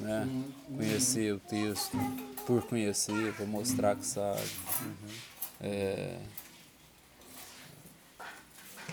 né? 0.00 0.28
conhecer 0.68 1.34
o 1.34 1.40
texto, 1.40 1.96
por 2.46 2.62
conhecer, 2.62 3.34
para 3.34 3.46
mostrar 3.46 3.96
que 3.96 4.06
sabe. 4.06 4.48
É, 5.60 6.16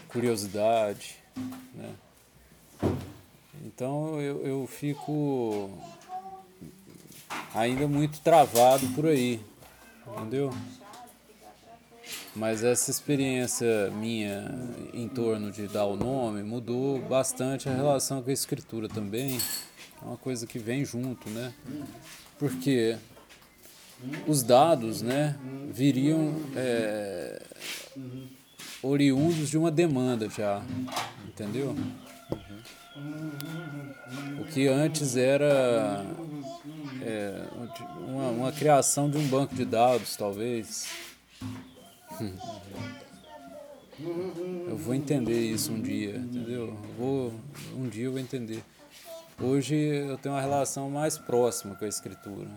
curiosidade. 0.07 1.17
Né? 1.75 1.93
Então 3.65 4.19
eu, 4.21 4.45
eu 4.45 4.67
fico 4.67 5.69
ainda 7.53 7.87
muito 7.87 8.19
travado 8.21 8.87
por 8.89 9.05
aí, 9.05 9.39
entendeu? 10.07 10.53
Mas 12.35 12.63
essa 12.63 12.89
experiência 12.89 13.91
minha 13.91 14.51
em 14.93 15.07
torno 15.07 15.51
de 15.51 15.67
dar 15.67 15.85
o 15.85 15.95
nome 15.95 16.41
mudou 16.41 16.99
bastante 16.99 17.69
a 17.69 17.73
relação 17.73 18.23
com 18.23 18.29
a 18.29 18.33
escritura 18.33 18.89
também. 18.89 19.39
É 20.01 20.05
uma 20.05 20.17
coisa 20.17 20.47
que 20.47 20.57
vem 20.57 20.83
junto, 20.83 21.29
né? 21.29 21.53
Porque 22.39 22.97
os 24.27 24.43
dados, 24.43 25.01
né, 25.01 25.37
viriam 25.71 26.35
é, 26.55 27.41
oriundos 28.83 29.49
de 29.49 29.57
uma 29.57 29.71
demanda 29.71 30.29
já, 30.29 30.61
entendeu? 31.25 31.75
O 34.39 34.45
que 34.45 34.67
antes 34.67 35.15
era 35.15 36.05
é, 37.01 37.47
uma, 38.07 38.29
uma 38.29 38.51
criação 38.51 39.09
de 39.09 39.17
um 39.17 39.27
banco 39.27 39.55
de 39.55 39.65
dados, 39.65 40.15
talvez. 40.15 40.87
Eu 44.67 44.77
vou 44.77 44.93
entender 44.93 45.39
isso 45.39 45.71
um 45.71 45.81
dia, 45.81 46.17
entendeu? 46.17 46.77
vou, 46.97 47.33
um 47.75 47.87
dia 47.87 48.05
eu 48.05 48.11
vou 48.11 48.19
entender. 48.19 48.63
Hoje 49.41 49.75
eu 49.75 50.17
tenho 50.17 50.35
uma 50.35 50.41
relação 50.41 50.89
mais 50.89 51.17
próxima 51.17 51.73
com 51.75 51.85
a 51.85 51.87
escritura, 51.87 52.49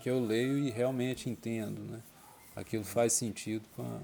que 0.00 0.08
eu 0.08 0.20
leio 0.24 0.58
e 0.58 0.70
realmente 0.70 1.28
entendo, 1.28 1.80
né? 1.82 2.00
Aquilo 2.54 2.84
faz 2.84 3.12
sentido 3.14 3.64
a, 3.78 3.98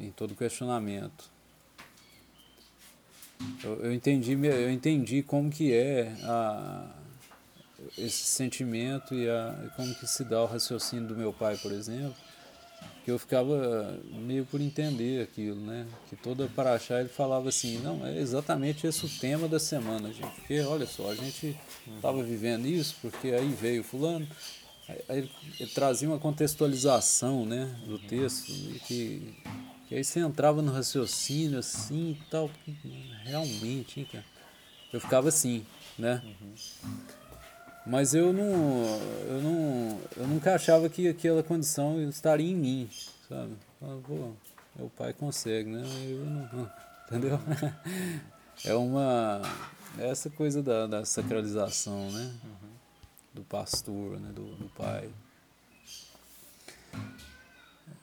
em 0.00 0.10
todo 0.10 0.34
questionamento. 0.34 1.32
Eu, 3.62 3.84
eu, 3.84 3.92
entendi, 3.92 4.32
eu 4.32 4.70
entendi 4.70 5.22
como 5.22 5.50
que 5.50 5.72
é 5.72 6.14
a, 6.22 6.90
esse 7.98 8.24
sentimento 8.24 9.14
e 9.14 9.28
a, 9.28 9.70
como 9.76 9.94
que 9.94 10.06
se 10.06 10.24
dá 10.24 10.42
o 10.42 10.46
raciocínio 10.46 11.08
do 11.08 11.16
meu 11.16 11.32
pai, 11.32 11.56
por 11.56 11.72
exemplo, 11.72 12.14
que 13.04 13.10
eu 13.10 13.18
ficava 13.18 13.98
meio 14.12 14.46
por 14.46 14.60
entender 14.60 15.22
aquilo, 15.22 15.60
né? 15.60 15.86
Que 16.08 16.16
toda 16.16 16.48
paraxá 16.48 17.00
ele 17.00 17.10
falava 17.10 17.50
assim, 17.50 17.78
não, 17.80 18.04
é 18.06 18.18
exatamente 18.18 18.86
esse 18.86 19.04
o 19.04 19.08
tema 19.08 19.46
da 19.46 19.60
semana, 19.60 20.10
gente. 20.10 20.34
Porque, 20.36 20.60
olha 20.60 20.86
só, 20.86 21.10
a 21.10 21.14
gente 21.14 21.54
estava 21.96 22.22
vivendo 22.22 22.66
isso, 22.66 22.96
porque 23.02 23.28
aí 23.28 23.48
veio 23.48 23.84
fulano, 23.84 24.26
ele, 25.08 25.30
ele 25.58 25.70
trazia 25.70 26.08
uma 26.08 26.18
contextualização, 26.18 27.46
né, 27.46 27.74
do 27.86 27.98
texto, 27.98 28.52
que, 28.86 29.34
que 29.88 29.94
aí 29.94 30.04
você 30.04 30.20
entrava 30.20 30.60
no 30.60 30.72
raciocínio 30.72 31.58
assim 31.58 32.18
e 32.20 32.30
tal, 32.30 32.50
realmente, 33.24 34.00
hein, 34.00 34.08
cara? 34.10 34.24
Eu 34.92 35.00
ficava 35.00 35.28
assim, 35.28 35.64
né? 35.98 36.22
Uhum. 36.24 36.54
Mas 37.86 38.14
eu 38.14 38.32
não, 38.32 38.52
eu 39.28 39.42
não, 39.42 40.00
eu 40.16 40.26
nunca 40.26 40.54
achava 40.54 40.88
que 40.88 41.08
aquela 41.08 41.42
condição 41.42 42.00
estaria 42.08 42.50
em 42.50 42.56
mim, 42.56 42.88
sabe? 43.28 43.52
pô, 43.78 44.30
meu 44.76 44.90
pai 44.96 45.12
consegue, 45.12 45.70
né? 45.70 45.82
Eu 46.08 46.24
não, 46.24 46.70
entendeu? 47.06 47.38
É 48.64 48.72
uma, 48.72 49.42
é 49.98 50.08
essa 50.08 50.30
coisa 50.30 50.62
da, 50.62 50.86
da 50.86 51.04
sacralização, 51.04 52.08
né? 52.12 52.32
Do 53.34 53.42
pastor, 53.42 54.18
né? 54.20 54.30
Do, 54.32 54.54
do 54.54 54.68
pai. 54.70 55.10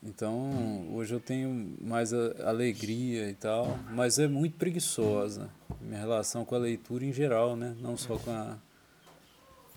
Então, 0.04 0.88
hoje 0.94 1.14
eu 1.14 1.20
tenho 1.20 1.78
mais 1.80 2.12
alegria 2.14 3.30
e 3.30 3.34
tal, 3.34 3.80
mas 3.92 4.20
é 4.20 4.28
muito 4.28 4.58
preguiçosa 4.58 5.50
minha 5.80 6.00
relação 6.00 6.46
com 6.46 6.56
a 6.56 6.60
leitura 6.60 7.06
em 7.06 7.14
geral, 7.14 7.56
né? 7.56 7.76
Não 7.80 7.98
só 7.98 8.18
com 8.18 8.32
a 8.32 8.58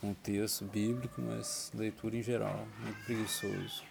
com 0.01 0.11
o 0.11 0.15
texto 0.15 0.67
bíblico, 0.67 1.23
mas 1.23 1.73
leitura 1.75 2.15
em 2.15 2.23
geral, 2.23 2.69
muito 2.83 3.03
preguiçoso. 3.07 3.83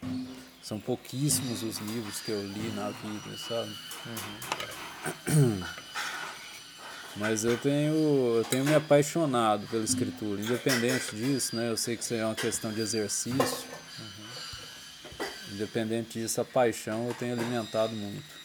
São 0.61 0.79
pouquíssimos 0.79 1.63
os 1.63 1.79
livros 1.79 2.19
que 2.21 2.31
eu 2.31 2.39
li 2.45 2.71
na 2.75 2.89
vida, 2.91 3.37
sabe? 3.37 3.75
Uhum. 5.27 5.63
Mas 7.15 7.45
eu 7.45 7.57
tenho, 7.57 8.37
eu 8.37 8.45
tenho 8.49 8.65
me 8.65 8.73
apaixonado 8.73 9.67
pela 9.67 9.83
escritura, 9.83 10.41
independente 10.41 11.15
disso, 11.15 11.55
né? 11.55 11.69
Eu 11.69 11.77
sei 11.77 11.95
que 11.95 12.03
isso 12.03 12.13
é 12.15 12.25
uma 12.25 12.33
questão 12.33 12.71
de 12.73 12.81
exercício. 12.81 13.67
Uhum. 13.99 15.25
Independente 15.53 16.19
disso, 16.19 16.41
a 16.41 16.45
paixão 16.45 17.07
eu 17.07 17.13
tenho 17.13 17.33
alimentado 17.33 17.93
muito. 17.93 18.43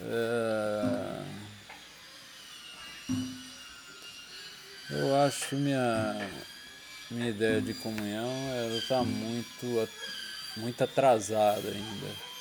É... 0.00 1.24
Eu 4.90 5.16
acho 5.16 5.56
minha, 5.56 6.30
minha 7.10 7.30
ideia 7.30 7.60
de 7.60 7.74
comunhão 7.74 8.30
ela 8.54 8.76
está 8.76 9.02
muito 9.02 9.88
muito 10.56 10.84
atrasado 10.84 11.66
ainda. 11.66 12.33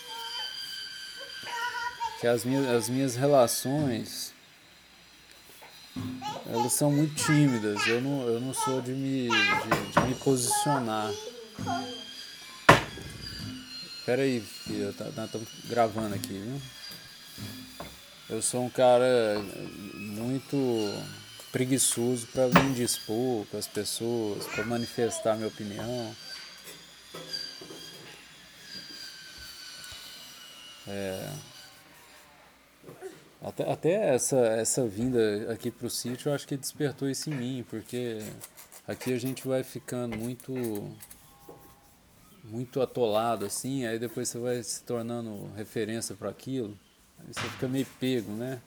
Que 2.24 2.28
as 2.28 2.46
minhas, 2.46 2.66
as 2.70 2.88
minhas 2.88 3.16
relações 3.18 4.32
elas 6.50 6.72
são 6.72 6.90
muito 6.90 7.16
tímidas. 7.16 7.86
Eu 7.86 8.00
não, 8.00 8.26
eu 8.26 8.40
não 8.40 8.54
sou 8.54 8.82
de 8.82 8.94
me, 8.94 9.28
de, 9.28 9.92
de 9.92 10.08
me 10.08 10.16
posicionar. 10.16 11.12
Pera 14.06 14.22
aí, 14.22 14.40
filho, 14.40 14.94
tá, 14.94 15.04
nós 15.18 15.26
estamos 15.26 15.50
gravando 15.66 16.16
aqui, 16.16 16.30
viu? 16.30 16.62
Eu 18.30 18.42
sou 18.42 18.64
um 18.64 18.70
cara 18.70 19.44
muito 19.94 20.58
preguiçoso 21.52 22.26
para 22.28 22.48
me 22.48 22.70
indispor 22.70 23.46
com 23.48 23.58
as 23.58 23.68
pessoas, 23.68 24.46
para 24.46 24.64
manifestar 24.64 25.36
minha 25.36 25.50
opinião. 25.50 26.16
É, 30.88 31.30
até, 33.44 33.70
até 33.70 34.16
essa, 34.16 34.38
essa 34.38 34.88
vinda 34.88 35.52
aqui 35.52 35.70
para 35.70 35.86
o 35.86 35.90
sítio, 35.90 36.30
eu 36.30 36.34
acho 36.34 36.48
que 36.48 36.56
despertou 36.56 37.10
isso 37.10 37.30
em 37.30 37.36
mim, 37.36 37.66
porque 37.70 38.20
aqui 38.88 39.14
a 39.14 39.20
gente 39.20 39.46
vai 39.46 39.64
ficando 39.64 40.18
muito 40.18 40.54
muito 42.46 42.82
atolado 42.82 43.46
assim, 43.46 43.86
aí 43.86 43.98
depois 44.00 44.30
você 44.30 44.38
vai 44.38 44.64
se 44.64 44.84
tornando 44.84 45.50
referência 45.56 46.16
para 46.16 46.30
aquilo, 46.30 46.78
aí 47.20 47.34
você 47.34 47.42
fica 47.42 47.68
meio 47.68 47.86
pego, 48.00 48.32
né? 48.32 48.62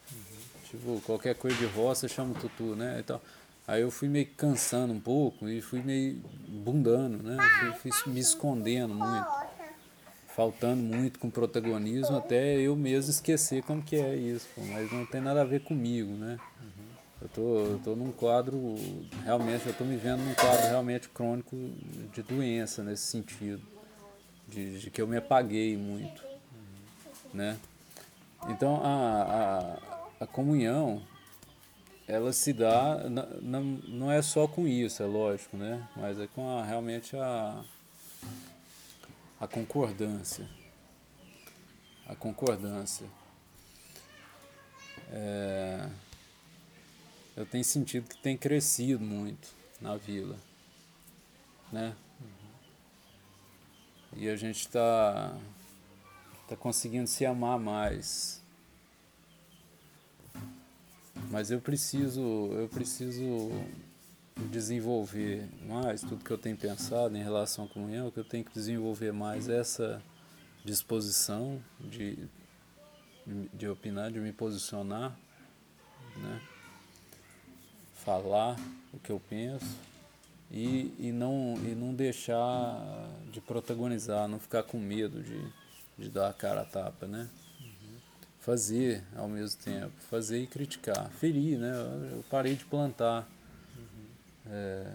Tipo, 0.70 1.00
qualquer 1.02 1.34
coisa 1.34 1.56
de 1.56 1.66
roça 1.66 2.08
chama 2.08 2.34
tutu, 2.34 2.74
né? 2.74 2.98
Então, 2.98 3.20
aí 3.66 3.82
eu 3.82 3.90
fui 3.90 4.08
meio 4.08 4.26
cansando 4.36 4.92
um 4.92 5.00
pouco 5.00 5.48
e 5.48 5.60
fui 5.62 5.82
meio 5.82 6.20
bundando, 6.48 7.22
né? 7.22 7.36
Fui, 7.80 7.92
fui 7.92 8.12
me 8.12 8.20
escondendo 8.20 8.94
muito 8.94 9.45
faltando 10.36 10.82
muito 10.82 11.18
com 11.18 11.30
protagonismo 11.30 12.18
até 12.18 12.60
eu 12.60 12.76
mesmo 12.76 13.10
esquecer 13.10 13.62
como 13.62 13.82
que 13.82 13.96
é 13.96 14.14
isso, 14.14 14.46
pô, 14.54 14.60
mas 14.66 14.92
não 14.92 15.06
tem 15.06 15.22
nada 15.22 15.40
a 15.40 15.44
ver 15.44 15.62
comigo, 15.62 16.12
né? 16.12 16.38
Uhum. 16.60 16.84
Eu 17.22 17.28
tô, 17.30 17.58
eu 17.60 17.80
tô 17.82 17.96
num 17.96 18.12
quadro, 18.12 18.74
realmente, 19.24 19.66
eu 19.66 19.72
tô 19.72 19.82
me 19.82 19.96
vendo 19.96 20.22
num 20.22 20.34
quadro 20.34 20.66
realmente 20.66 21.08
crônico 21.08 21.56
de 22.12 22.22
doença 22.22 22.84
nesse 22.84 23.04
sentido, 23.04 23.62
de, 24.46 24.78
de 24.78 24.90
que 24.90 25.00
eu 25.00 25.06
me 25.06 25.16
apaguei 25.16 25.74
muito, 25.74 26.22
uhum. 26.22 27.30
né? 27.32 27.56
Então 28.50 28.78
a, 28.84 29.78
a, 30.20 30.24
a 30.24 30.26
comunhão, 30.26 31.02
ela 32.06 32.30
se 32.34 32.52
dá, 32.52 33.08
não, 33.40 33.62
não 33.88 34.12
é 34.12 34.20
só 34.20 34.46
com 34.46 34.68
isso, 34.68 35.02
é 35.02 35.06
lógico, 35.06 35.56
né? 35.56 35.88
Mas 35.96 36.20
é 36.20 36.26
com 36.26 36.46
a, 36.58 36.62
realmente 36.62 37.16
a 37.16 37.64
a 39.40 39.46
concordância. 39.46 40.48
A 42.06 42.14
concordância. 42.14 43.06
É, 45.10 45.88
eu 47.36 47.44
tenho 47.44 47.64
sentido 47.64 48.08
que 48.08 48.16
tem 48.16 48.36
crescido 48.36 49.04
muito 49.04 49.48
na 49.80 49.96
vila. 49.96 50.36
Né? 51.70 51.94
E 54.16 54.28
a 54.28 54.36
gente 54.36 54.60
está 54.60 55.36
tá 56.48 56.56
conseguindo 56.56 57.06
se 57.06 57.26
amar 57.26 57.58
mais. 57.58 58.42
Mas 61.30 61.50
eu 61.50 61.60
preciso, 61.60 62.20
eu 62.52 62.68
preciso 62.68 63.50
desenvolver 64.36 65.48
mais 65.66 66.00
tudo 66.00 66.24
que 66.24 66.30
eu 66.30 66.38
tenho 66.38 66.56
pensado 66.56 67.16
em 67.16 67.22
relação 67.22 67.64
à 67.64 67.68
comunhão, 67.68 68.10
que 68.10 68.18
eu 68.18 68.24
tenho 68.24 68.44
que 68.44 68.52
desenvolver 68.52 69.12
mais 69.12 69.48
essa 69.48 70.02
disposição 70.64 71.62
de, 71.80 72.18
de 73.52 73.68
opinar, 73.68 74.10
de 74.10 74.20
me 74.20 74.32
posicionar, 74.32 75.16
né? 76.16 76.40
falar 78.04 78.56
o 78.92 78.98
que 78.98 79.10
eu 79.10 79.20
penso 79.28 79.76
e, 80.50 80.94
e, 80.98 81.12
não, 81.12 81.54
e 81.64 81.74
não 81.74 81.94
deixar 81.94 82.78
de 83.32 83.40
protagonizar, 83.40 84.28
não 84.28 84.38
ficar 84.38 84.62
com 84.62 84.78
medo 84.78 85.22
de, 85.22 85.40
de 85.98 86.08
dar 86.08 86.28
a 86.28 86.32
cara 86.32 86.60
a 86.60 86.64
tapa, 86.64 87.06
né? 87.06 87.28
Fazer 88.38 89.02
ao 89.16 89.28
mesmo 89.28 89.60
tempo, 89.60 89.92
fazer 90.08 90.40
e 90.40 90.46
criticar, 90.46 91.10
ferir, 91.10 91.58
né? 91.58 91.72
Eu 92.12 92.24
parei 92.30 92.54
de 92.54 92.64
plantar 92.64 93.28
é, 94.50 94.92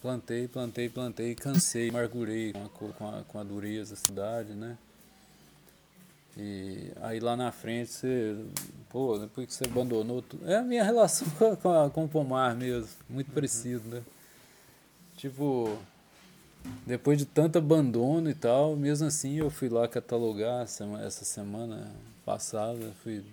plantei, 0.00 0.48
plantei, 0.48 0.88
plantei, 0.88 1.34
cansei, 1.34 1.88
amargurei 1.90 2.52
com 2.52 2.86
a, 2.86 2.92
com 2.92 3.08
a, 3.08 3.22
com 3.22 3.38
a 3.38 3.42
dureza 3.42 3.94
da 3.94 4.00
cidade, 4.00 4.52
né? 4.52 4.76
E 6.36 6.90
aí 7.00 7.20
lá 7.20 7.36
na 7.36 7.52
frente 7.52 7.90
você, 7.90 8.36
pô, 8.90 9.18
depois 9.18 9.46
que 9.46 9.54
você 9.54 9.64
abandonou 9.64 10.20
tudo. 10.20 10.50
É 10.50 10.56
a 10.56 10.62
minha 10.62 10.82
relação 10.84 11.28
com, 11.62 11.72
a, 11.72 11.88
com 11.90 12.04
o 12.04 12.08
pomar 12.08 12.54
mesmo, 12.56 12.88
muito 13.08 13.28
uhum. 13.28 13.34
parecido, 13.34 13.88
né? 13.88 14.02
Tipo, 15.16 15.78
depois 16.84 17.18
de 17.18 17.24
tanto 17.24 17.56
abandono 17.56 18.28
e 18.28 18.34
tal, 18.34 18.74
mesmo 18.74 19.06
assim 19.06 19.36
eu 19.36 19.48
fui 19.48 19.68
lá 19.68 19.86
catalogar 19.86 20.62
essa 20.62 21.24
semana 21.24 21.90
passada, 22.24 22.92
fui 23.02 23.24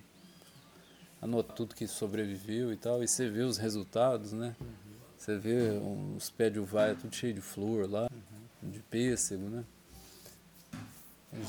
anota 1.22 1.52
tudo 1.52 1.74
que 1.76 1.86
sobreviveu 1.86 2.72
e 2.72 2.76
tal, 2.76 3.02
e 3.02 3.06
você 3.06 3.30
vê 3.30 3.42
os 3.42 3.56
resultados, 3.56 4.32
né? 4.32 4.56
Uhum. 4.60 4.66
Você 5.16 5.38
vê 5.38 5.80
os 6.16 6.28
pés 6.30 6.52
de 6.52 6.58
uvaia 6.58 6.96
tudo 6.96 7.14
cheio 7.14 7.32
de 7.32 7.40
flor 7.40 7.88
lá, 7.88 8.08
uhum. 8.10 8.70
de 8.70 8.80
pêssego, 8.80 9.48
né? 9.48 9.64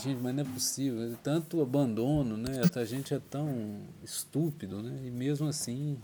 Gente, 0.01 0.21
mas 0.21 0.33
não 0.33 0.43
é 0.43 0.45
possível, 0.45 1.17
tanto 1.21 1.61
abandono, 1.61 2.37
né? 2.37 2.61
A 2.73 2.85
gente 2.85 3.13
é 3.13 3.19
tão 3.19 3.81
estúpido, 4.03 4.81
né? 4.81 5.07
E 5.07 5.09
mesmo 5.09 5.47
assim 5.47 5.97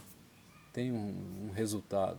tem 0.73 0.91
um, 0.91 1.47
um 1.47 1.51
resultado. 1.51 2.17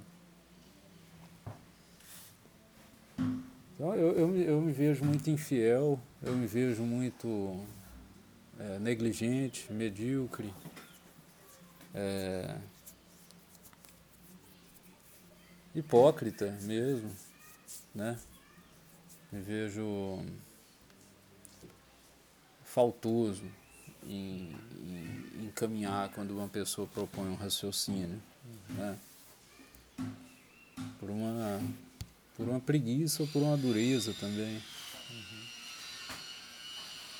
Então 3.74 3.94
eu, 3.94 4.12
eu, 4.12 4.36
eu 4.36 4.60
me 4.60 4.72
vejo 4.72 5.04
muito 5.04 5.28
infiel, 5.28 5.98
eu 6.22 6.34
me 6.34 6.46
vejo 6.46 6.82
muito 6.82 7.58
é, 8.58 8.78
negligente, 8.78 9.70
medíocre 9.72 10.54
é, 11.94 12.56
hipócrita 15.74 16.50
mesmo, 16.62 17.10
né? 17.94 18.18
Me 19.32 19.40
vejo 19.40 20.24
faltoso 22.64 23.44
em, 24.06 24.56
em, 24.82 25.44
em 25.44 25.50
caminhar 25.54 26.08
quando 26.10 26.32
uma 26.32 26.48
pessoa 26.48 26.86
propõe 26.86 27.28
um 27.28 27.34
raciocínio, 27.34 28.20
né? 28.70 28.98
Por 30.98 31.10
uma, 31.10 31.60
por 32.36 32.48
uma 32.48 32.60
preguiça 32.60 33.22
ou 33.22 33.28
por 33.28 33.42
uma 33.42 33.56
dureza 33.56 34.14
também. 34.14 34.62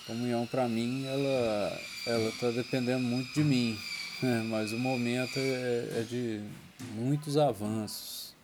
Comunhão 0.07 0.47
para 0.47 0.69
mim, 0.69 1.05
ela 1.05 1.81
ela 2.07 2.29
está 2.31 2.51
dependendo 2.51 3.05
muito 3.05 3.33
de 3.35 3.45
mim, 3.45 3.79
é, 4.23 4.43
mas 4.43 4.73
o 4.73 4.79
momento 4.79 5.39
é, 5.39 6.01
é 6.01 6.07
de 6.09 6.43
muitos 6.95 7.37
avanços. 7.37 8.35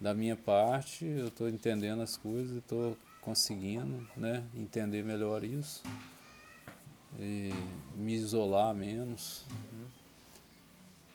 Da 0.00 0.14
minha 0.14 0.36
parte, 0.36 1.04
eu 1.04 1.28
estou 1.28 1.48
entendendo 1.48 2.00
as 2.02 2.16
coisas, 2.16 2.56
estou 2.56 2.96
conseguindo 3.20 4.06
né, 4.16 4.42
entender 4.54 5.04
melhor 5.04 5.44
isso. 5.44 5.82
E 7.18 7.50
me 7.96 8.14
isolar 8.14 8.74
menos. 8.74 9.44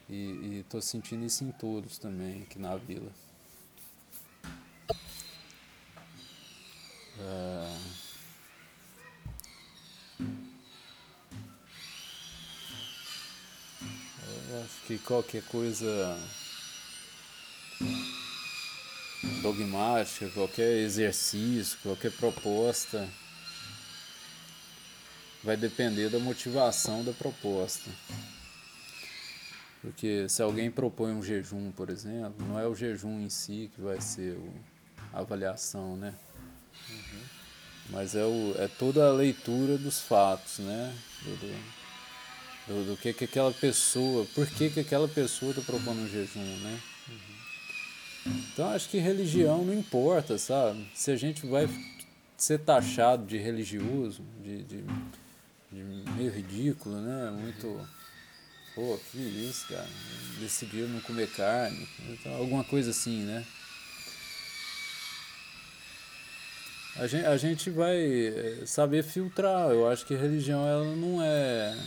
E 0.10 0.60
estou 0.60 0.82
sentindo 0.82 1.26
isso 1.26 1.44
em 1.44 1.52
todos 1.52 1.98
também 1.98 2.44
aqui 2.44 2.60
na 2.60 2.76
vila. 2.76 3.12
É... 7.20 8.05
acho 14.66 14.82
que 14.88 14.98
qualquer 14.98 15.44
coisa 15.44 16.18
dogmática, 19.42 20.30
qualquer 20.30 20.80
exercício, 20.80 21.78
qualquer 21.84 22.12
proposta 22.12 23.08
vai 25.44 25.56
depender 25.56 26.10
da 26.10 26.20
motivação 26.20 27.04
da 27.04 27.14
proposta. 27.14 27.90
Porque 29.82 30.28
se 30.28 30.42
alguém 30.42 30.72
propõe 30.72 31.14
um 31.14 31.22
jejum, 31.22 31.72
por 31.72 31.92
exemplo, 31.92 32.46
não 32.48 32.60
é 32.60 32.68
o 32.68 32.74
jejum 32.74 33.22
em 33.22 33.30
si 33.30 33.70
que 33.76 33.82
vai 33.82 34.02
ser 34.02 34.40
a 35.14 35.20
avaliação, 35.20 35.96
né? 35.96 36.16
Uhum. 36.90 37.22
Mas 37.92 38.16
é, 38.16 38.24
o, 38.24 38.56
é 38.58 38.68
toda 38.68 39.08
a 39.08 39.14
leitura 39.14 39.78
dos 39.78 40.00
fatos, 40.00 40.58
né? 40.58 40.98
Do, 41.22 41.36
do, 41.38 41.85
do, 42.68 42.92
do 42.92 42.98
que, 42.98 43.14
que 43.14 43.26
aquela 43.26 43.52
pessoa, 43.52 44.26
por 44.34 44.48
que, 44.48 44.70
que 44.70 44.80
aquela 44.80 45.08
pessoa 45.08 45.52
está 45.52 45.62
propondo 45.62 46.02
um 46.02 46.08
jejum, 46.08 46.40
né? 46.40 46.80
Então 48.26 48.70
acho 48.72 48.90
que 48.90 48.98
religião 48.98 49.64
não 49.64 49.74
importa, 49.74 50.38
sabe? 50.38 50.88
Se 50.96 51.12
a 51.12 51.16
gente 51.16 51.46
vai 51.46 51.70
ser 52.38 52.60
taxado 52.60 53.26
de 53.26 53.38
religioso, 53.38 54.24
de, 54.44 54.64
de, 54.64 54.84
de 55.72 55.84
meio 56.18 56.32
ridículo, 56.32 57.00
né? 57.02 57.32
Muito. 57.32 57.88
Pô, 58.74 59.00
que 59.12 59.18
isso, 59.18 59.68
cara. 59.68 59.88
Decidiu 60.40 60.88
não 60.88 61.00
comer 61.02 61.30
carne. 61.32 61.88
Então, 62.10 62.34
alguma 62.36 62.64
coisa 62.64 62.92
assim, 62.92 63.24
né? 63.24 63.46
A 66.98 67.08
gente, 67.08 67.26
a 67.26 67.38
gente 67.38 67.70
vai 67.70 67.98
eh, 67.98 68.64
saber 68.66 69.04
filtrar. 69.04 69.70
Eu 69.70 69.88
acho 69.88 70.06
que 70.06 70.16
religião 70.16 70.66
ela 70.66 70.96
não 70.96 71.22
é. 71.22 71.78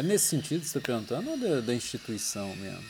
É 0.00 0.02
nesse 0.02 0.28
sentido 0.28 0.62
que 0.62 0.66
você 0.66 0.78
está 0.78 0.92
perguntando 0.94 1.30
ou 1.30 1.36
da, 1.36 1.60
da 1.60 1.74
instituição 1.74 2.56
mesmo? 2.56 2.82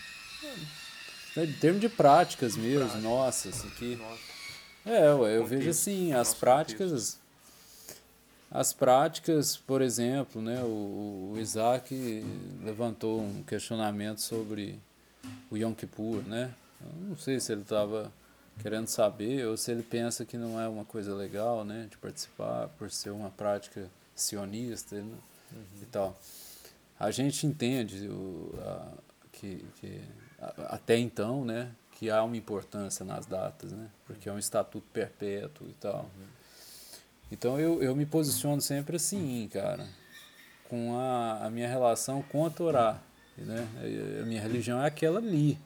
É, 1.37 1.43
em 1.43 1.53
termos 1.55 1.81
de 1.81 1.89
práticas 1.89 2.57
mesmo, 2.57 2.87
Prática. 2.87 3.01
nossas, 3.01 3.65
aqui. 3.65 3.97
Nossa. 3.97 4.21
É, 4.87 5.09
eu, 5.09 5.27
eu 5.27 5.45
vejo 5.45 5.71
assim, 5.71 6.13
as 6.13 6.33
práticas. 6.33 7.19
As 8.49 8.73
práticas, 8.73 9.57
por 9.57 9.83
exemplo, 9.83 10.41
né, 10.41 10.63
o, 10.63 11.33
o 11.35 11.39
Isaac 11.41 12.25
levantou 12.63 13.21
um 13.21 13.43
questionamento 13.43 14.21
sobre 14.21 14.79
o 15.51 15.57
Yom 15.57 15.75
Kippur, 15.75 16.23
né? 16.29 16.55
Eu 16.81 17.09
não 17.09 17.17
sei 17.17 17.41
se 17.41 17.51
ele 17.51 17.63
estava 17.63 18.13
querendo 18.63 18.87
saber 18.87 19.49
ou 19.49 19.57
se 19.57 19.73
ele 19.73 19.83
pensa 19.83 20.25
que 20.25 20.37
não 20.37 20.61
é 20.61 20.69
uma 20.69 20.85
coisa 20.85 21.13
legal, 21.13 21.65
né, 21.65 21.89
de 21.91 21.97
participar 21.97 22.69
por 22.79 22.89
ser 22.89 23.11
uma 23.11 23.31
prática 23.31 23.91
sionista 24.15 24.95
né, 24.95 25.03
uhum. 25.53 25.83
e 25.83 25.87
tal. 25.87 26.17
A 27.01 27.11
gente 27.11 27.47
entende 27.47 28.07
o, 28.09 28.55
a, 28.61 28.93
que, 29.33 29.65
que 29.81 30.01
a, 30.39 30.75
até 30.75 30.97
então, 30.97 31.45
né, 31.45 31.73
que 31.93 32.11
há 32.11 32.23
uma 32.23 32.37
importância 32.37 33.05
nas 33.05 33.27
datas, 33.27 33.73
né, 33.73 33.91
porque 34.07 34.29
é 34.29 34.33
um 34.33 34.39
estatuto 34.39 34.87
perpétuo 34.93 35.67
e 35.67 35.73
tal. 35.73 36.09
Então 37.33 37.59
eu, 37.59 37.83
eu 37.83 37.97
me 37.97 38.05
posiciono 38.05 38.61
sempre 38.61 38.97
assim, 38.97 39.49
cara, 39.53 39.87
com 40.69 40.97
a, 40.97 41.47
a 41.47 41.51
minha 41.51 41.69
relação 41.69 42.23
com 42.23 42.45
a 42.47 42.51
Torá, 42.51 43.01
né? 43.37 43.67
A 44.23 44.27
minha 44.27 44.41
religião 44.41 44.83
é 44.83 44.87
aquela 44.87 45.19
ali. 45.19 45.59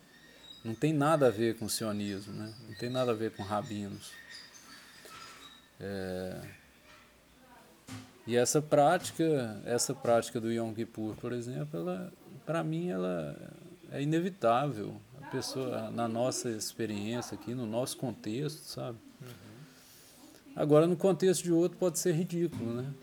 Não 0.65 0.75
tem 0.75 0.93
nada 0.93 1.27
a 1.27 1.31
ver 1.31 1.57
com 1.59 1.69
sionismo, 1.69 2.33
né? 2.33 2.55
não 2.67 2.75
tem 2.77 2.89
nada 2.89 3.11
a 3.11 3.15
ver 3.15 3.33
com 3.33 3.43
rabinos. 3.43 4.13
É... 5.79 6.41
E 8.27 8.37
essa 8.37 8.63
prática, 8.63 9.61
essa 9.67 9.95
prática 9.95 10.41
do 10.41 10.51
Yom 10.51 10.73
Kippur, 10.73 11.15
por 11.17 11.33
exemplo, 11.33 11.79
ela, 11.79 12.13
para 12.47 12.65
mim, 12.65 12.89
ela 12.89 13.37
é 13.91 14.03
inevitável. 14.03 14.97
A 15.21 15.27
pessoa, 15.27 15.91
na 15.91 16.09
nossa 16.09 16.49
experiência 16.51 17.35
aqui, 17.35 17.55
no 17.55 17.67
nosso 17.67 17.97
contexto, 17.97 18.65
sabe? 18.67 18.99
Uhum. 19.21 19.29
Agora, 20.57 20.87
no 20.87 20.97
contexto 20.97 21.43
de 21.43 21.53
outro, 21.53 21.77
pode 21.77 21.99
ser 21.99 22.13
ridículo, 22.13 22.75
né? 22.75 22.95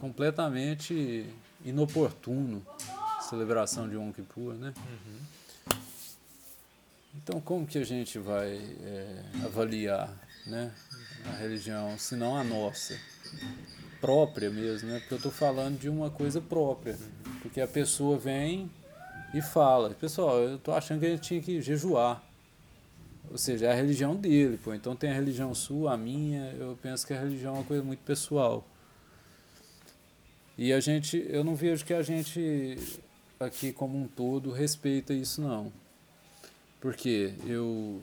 Completamente 0.00 1.26
inoportuno 1.64 2.64
a 3.18 3.22
celebração 3.22 3.88
de 3.88 3.96
Yom 3.96 4.12
Kippur, 4.12 4.54
né? 4.54 4.72
Uhum. 4.78 5.76
Então, 7.16 7.40
como 7.40 7.66
que 7.66 7.76
a 7.76 7.84
gente 7.84 8.18
vai 8.18 8.56
é, 8.82 9.24
avaliar 9.44 10.08
né, 10.46 10.72
a 11.26 11.36
religião, 11.36 11.98
se 11.98 12.14
não 12.14 12.36
a 12.36 12.44
nossa? 12.44 12.96
Própria 14.00 14.50
mesmo, 14.50 14.88
né? 14.88 14.98
Porque 15.00 15.14
eu 15.14 15.16
estou 15.16 15.32
falando 15.32 15.78
de 15.78 15.88
uma 15.88 16.10
coisa 16.10 16.40
própria. 16.40 16.96
Porque 17.42 17.60
a 17.60 17.68
pessoa 17.68 18.16
vem 18.18 18.70
e 19.34 19.40
fala, 19.40 19.90
pessoal, 19.90 20.38
eu 20.38 20.56
estou 20.56 20.74
achando 20.74 21.00
que 21.00 21.06
a 21.06 21.10
gente 21.10 21.22
tinha 21.22 21.40
que 21.40 21.60
jejuar. 21.60 22.22
Ou 23.30 23.38
seja, 23.38 23.66
é 23.66 23.72
a 23.72 23.74
religião 23.74 24.16
dele, 24.16 24.58
pô. 24.58 24.74
Então 24.74 24.96
tem 24.96 25.10
a 25.10 25.14
religião 25.14 25.54
sua, 25.54 25.94
a 25.94 25.96
minha, 25.96 26.52
eu 26.58 26.76
penso 26.82 27.06
que 27.06 27.12
a 27.12 27.20
religião 27.20 27.54
é 27.54 27.58
uma 27.58 27.64
coisa 27.64 27.82
muito 27.82 28.00
pessoal. 28.00 28.66
E 30.58 30.72
a 30.72 30.80
gente, 30.80 31.24
eu 31.28 31.44
não 31.44 31.54
vejo 31.54 31.84
que 31.84 31.94
a 31.94 32.02
gente 32.02 32.76
aqui 33.38 33.72
como 33.72 33.96
um 33.96 34.06
todo 34.06 34.50
respeita 34.50 35.14
isso 35.14 35.40
não. 35.40 35.72
Porque 36.80 37.32
eu 37.46 38.00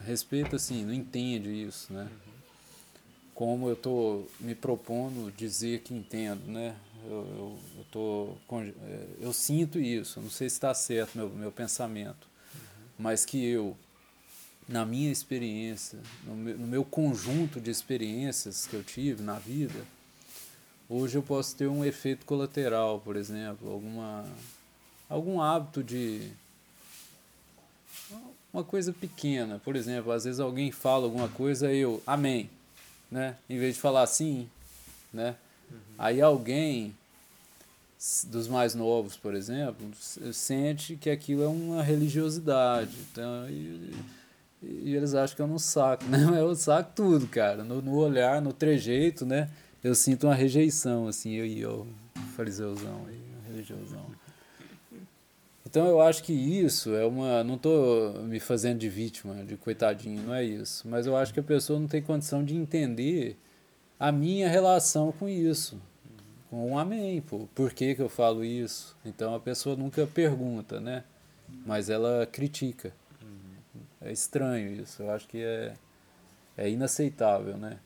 respeito 0.00 0.56
assim, 0.56 0.84
não 0.84 0.92
entendo 0.92 1.48
isso, 1.48 1.92
né? 1.92 2.08
Como 3.36 3.68
eu 3.68 3.74
estou 3.74 4.26
me 4.40 4.54
propondo 4.54 5.30
dizer 5.30 5.82
que 5.82 5.92
entendo, 5.92 6.50
né? 6.50 6.74
Eu, 7.04 7.12
eu, 7.12 7.58
eu, 7.76 7.84
tô, 7.92 8.30
é, 8.58 9.06
eu 9.20 9.30
sinto 9.30 9.78
isso, 9.78 10.22
não 10.22 10.30
sei 10.30 10.48
se 10.48 10.56
está 10.56 10.72
certo 10.72 11.18
meu, 11.18 11.28
meu 11.28 11.52
pensamento, 11.52 12.26
mas 12.98 13.26
que 13.26 13.44
eu, 13.44 13.76
na 14.66 14.86
minha 14.86 15.12
experiência, 15.12 16.00
no 16.24 16.34
meu, 16.34 16.58
no 16.58 16.66
meu 16.66 16.82
conjunto 16.82 17.60
de 17.60 17.70
experiências 17.70 18.66
que 18.66 18.74
eu 18.74 18.82
tive 18.82 19.22
na 19.22 19.38
vida, 19.38 19.84
hoje 20.88 21.18
eu 21.18 21.22
posso 21.22 21.54
ter 21.54 21.68
um 21.68 21.84
efeito 21.84 22.24
colateral, 22.24 23.00
por 23.00 23.16
exemplo, 23.16 23.70
alguma, 23.70 24.24
algum 25.10 25.42
hábito 25.42 25.84
de 25.84 26.32
uma 28.50 28.64
coisa 28.64 28.94
pequena. 28.94 29.60
Por 29.62 29.76
exemplo, 29.76 30.10
às 30.10 30.24
vezes 30.24 30.40
alguém 30.40 30.72
fala 30.72 31.04
alguma 31.04 31.28
coisa 31.28 31.70
e 31.70 31.80
eu, 31.80 32.02
amém, 32.06 32.48
né? 33.10 33.36
Em 33.48 33.58
vez 33.58 33.74
de 33.74 33.80
falar 33.80 34.02
assim, 34.02 34.48
né? 35.12 35.36
Uhum. 35.70 35.78
Aí 35.98 36.20
alguém 36.20 36.94
dos 38.24 38.46
mais 38.46 38.74
novos, 38.74 39.16
por 39.16 39.34
exemplo, 39.34 39.88
sente 40.32 40.96
que 40.96 41.08
aquilo 41.08 41.42
é 41.42 41.48
uma 41.48 41.82
religiosidade. 41.82 42.94
Então, 43.10 43.48
e, 43.48 43.94
e 44.62 44.94
eles 44.94 45.14
acham 45.14 45.34
que 45.34 45.42
eu 45.42 45.46
não 45.46 45.58
saco, 45.58 46.04
né? 46.10 46.18
Mas 46.24 46.36
eu 46.36 46.54
saco 46.54 46.92
tudo, 46.94 47.26
cara. 47.26 47.64
No, 47.64 47.80
no 47.80 47.96
olhar, 47.96 48.40
no 48.40 48.52
trejeito, 48.52 49.24
né? 49.24 49.50
Eu 49.82 49.94
sinto 49.94 50.26
uma 50.26 50.34
rejeição, 50.34 51.08
assim, 51.08 51.32
eu 51.32 51.46
e 51.46 51.60
eu, 51.60 51.86
fariseuzão, 52.36 53.06
aí, 53.08 53.20
religiosão. 53.48 54.05
Então 55.76 55.88
eu 55.88 56.00
acho 56.00 56.22
que 56.22 56.32
isso 56.32 56.94
é 56.94 57.04
uma. 57.04 57.44
Não 57.44 57.56
estou 57.56 58.22
me 58.22 58.40
fazendo 58.40 58.78
de 58.78 58.88
vítima, 58.88 59.44
de 59.44 59.58
coitadinho, 59.58 60.22
não 60.22 60.32
é 60.32 60.42
isso. 60.42 60.88
Mas 60.88 61.06
eu 61.06 61.14
acho 61.14 61.34
que 61.34 61.40
a 61.40 61.42
pessoa 61.42 61.78
não 61.78 61.86
tem 61.86 62.00
condição 62.00 62.42
de 62.42 62.56
entender 62.56 63.36
a 64.00 64.10
minha 64.10 64.48
relação 64.48 65.12
com 65.12 65.28
isso. 65.28 65.78
Com 66.48 66.70
um 66.70 66.78
amém, 66.78 67.20
pô. 67.20 67.46
Por 67.54 67.74
que, 67.74 67.94
que 67.94 68.00
eu 68.00 68.08
falo 68.08 68.42
isso? 68.42 68.96
Então 69.04 69.34
a 69.34 69.38
pessoa 69.38 69.76
nunca 69.76 70.06
pergunta, 70.06 70.80
né? 70.80 71.04
Mas 71.66 71.90
ela 71.90 72.24
critica. 72.24 72.94
É 74.00 74.10
estranho 74.10 74.80
isso. 74.80 75.02
Eu 75.02 75.10
acho 75.10 75.28
que 75.28 75.42
é, 75.42 75.74
é 76.56 76.70
inaceitável, 76.70 77.58
né? 77.58 77.78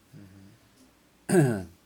Uhum. 1.28 1.66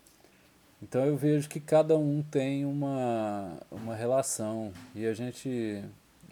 Então 0.85 1.03
eu 1.07 1.16
vejo 1.16 1.49
que 1.49 1.59
cada 1.59 1.97
um 1.97 2.23
tem 2.23 2.66
uma, 2.66 3.57
uma 3.70 3.94
relação 3.94 4.70
e 4.94 5.07
a 5.07 5.14
gente 5.14 5.83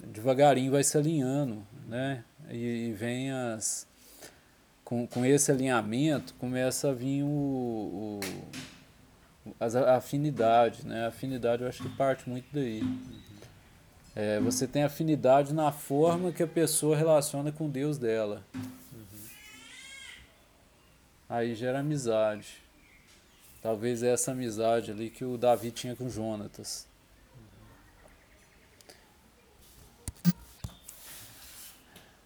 devagarinho 0.07 0.71
vai 0.71 0.85
se 0.85 0.99
alinhando, 0.99 1.67
né? 1.89 2.23
E, 2.51 2.89
e 2.89 2.93
vem 2.93 3.33
as. 3.33 3.87
Com, 4.85 5.07
com 5.07 5.25
esse 5.25 5.51
alinhamento 5.51 6.35
começa 6.35 6.91
a 6.91 6.93
vir 6.93 7.23
o, 7.23 8.21
o 8.21 8.21
as, 9.59 9.75
a 9.75 9.97
afinidade, 9.97 10.87
né? 10.87 11.07
A 11.07 11.09
afinidade 11.09 11.63
eu 11.63 11.69
acho 11.69 11.83
que 11.83 11.89
parte 11.97 12.29
muito 12.29 12.47
daí. 12.53 12.83
É, 14.15 14.39
você 14.39 14.67
tem 14.67 14.83
afinidade 14.83 15.55
na 15.55 15.73
forma 15.73 16.31
que 16.31 16.43
a 16.43 16.47
pessoa 16.47 16.95
relaciona 16.95 17.51
com 17.51 17.71
Deus 17.71 17.97
dela. 17.97 18.45
Aí 21.27 21.55
gera 21.55 21.79
amizade. 21.79 22.62
Talvez 23.63 24.03
essa 24.03 24.33
amizade 24.33 24.91
ali 24.91 25.09
que 25.09 25.25
o 25.25 25.39
Davi 25.39 25.71
tinha 25.71 25.95
com 25.95 26.11
Jonatas. 26.11 26.85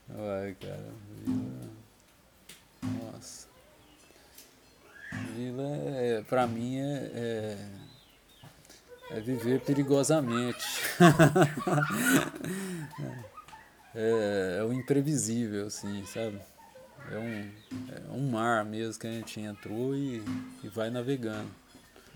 Ai, 0.09 0.57
cara, 0.59 0.95
Vila. 1.27 1.69
Nossa. 2.83 3.49
Vila, 5.35 5.63
é, 5.63 6.23
pra 6.23 6.47
mim, 6.47 6.79
é, 6.79 7.11
é, 7.15 7.59
é 9.11 9.21
viver 9.21 9.61
perigosamente. 9.61 10.65
é, 13.95 14.57
é 14.61 14.65
o 14.65 14.73
imprevisível, 14.73 15.67
assim, 15.67 16.03
sabe? 16.07 16.41
É 17.11 17.19
um, 17.19 17.51
é 17.93 18.13
um 18.13 18.31
mar 18.31 18.65
mesmo 18.65 19.01
que 19.01 19.07
a 19.07 19.13
gente 19.13 19.41
entrou 19.41 19.95
e, 19.95 20.23
e 20.63 20.69
vai 20.69 20.91
navegando. 20.91 21.49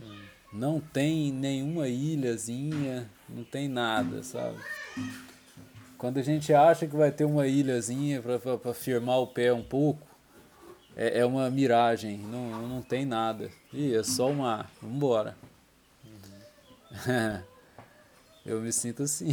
Hum. 0.00 0.20
Não 0.53 0.81
tem 0.81 1.33
nenhuma 1.33 1.87
ilhazinha, 1.87 3.09
não 3.29 3.44
tem 3.44 3.68
nada, 3.68 4.22
sabe? 4.22 4.59
Quando 5.96 6.18
a 6.18 6.22
gente 6.22 6.53
acha 6.53 6.87
que 6.87 6.96
vai 6.96 7.12
ter 7.12 7.24
uma 7.24 7.46
ilhazinha 7.46 8.20
para 8.20 8.74
firmar 8.74 9.18
o 9.18 9.29
pé 9.29 9.53
um 9.53 9.62
pouco, 9.62 10.07
é, 10.96 11.20
é 11.20 11.24
uma 11.24 11.48
miragem, 11.50 12.18
não, 12.18 12.66
não 12.66 12.83
tem 12.83 13.05
nada. 13.05 13.48
Ih, 13.72 13.94
é 13.94 14.03
só 14.03 14.31
o 14.31 14.35
mar, 14.35 14.70
vambora. 14.83 15.37
Uhum. 16.05 17.42
Eu 18.44 18.61
me 18.61 18.72
sinto 18.72 19.03
assim, 19.03 19.29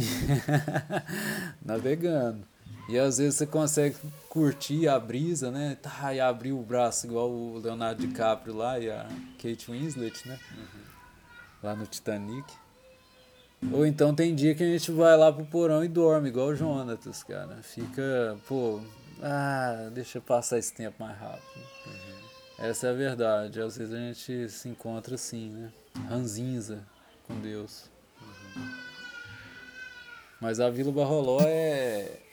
navegando. 1.64 2.46
E 2.88 2.98
às 2.98 3.18
vezes 3.18 3.34
você 3.34 3.46
consegue 3.46 3.96
curtir 4.30 4.88
a 4.88 4.98
brisa, 4.98 5.50
né? 5.50 5.76
Tá, 5.80 6.14
e 6.14 6.20
abrir 6.20 6.52
o 6.52 6.62
braço 6.62 7.06
igual 7.06 7.30
o 7.30 7.58
Leonardo 7.58 8.06
DiCaprio 8.06 8.56
lá 8.56 8.78
e 8.78 8.90
a 8.90 9.06
Kate 9.36 9.70
Winslet, 9.70 10.26
né? 10.26 10.38
Uhum. 10.56 10.80
Lá 11.62 11.76
no 11.76 11.86
Titanic. 11.86 12.50
Ou 13.72 13.84
então 13.84 14.14
tem 14.14 14.34
dia 14.34 14.54
que 14.54 14.62
a 14.62 14.66
gente 14.66 14.90
vai 14.90 15.16
lá 15.16 15.30
pro 15.30 15.44
porão 15.44 15.84
e 15.84 15.88
dorme, 15.88 16.28
igual 16.28 16.48
o 16.48 16.54
Jonatas, 16.54 17.22
cara. 17.22 17.56
Fica, 17.62 18.38
pô, 18.46 18.80
ah, 19.20 19.90
deixa 19.92 20.18
eu 20.18 20.22
passar 20.22 20.58
esse 20.58 20.72
tempo 20.72 21.02
mais 21.02 21.18
rápido. 21.18 21.60
Uhum. 21.86 22.64
Essa 22.66 22.86
é 22.86 22.90
a 22.90 22.94
verdade. 22.94 23.60
Às 23.60 23.76
vezes 23.76 23.92
a 23.92 23.98
gente 23.98 24.48
se 24.48 24.68
encontra 24.68 25.16
assim, 25.16 25.50
né? 25.50 25.72
Ranzinza 26.08 26.82
com 27.26 27.38
Deus. 27.38 27.90
Uhum. 28.22 28.72
Mas 30.40 30.58
a 30.60 30.70
Vila 30.70 30.92
Barroló 30.92 31.40
é 31.42 32.27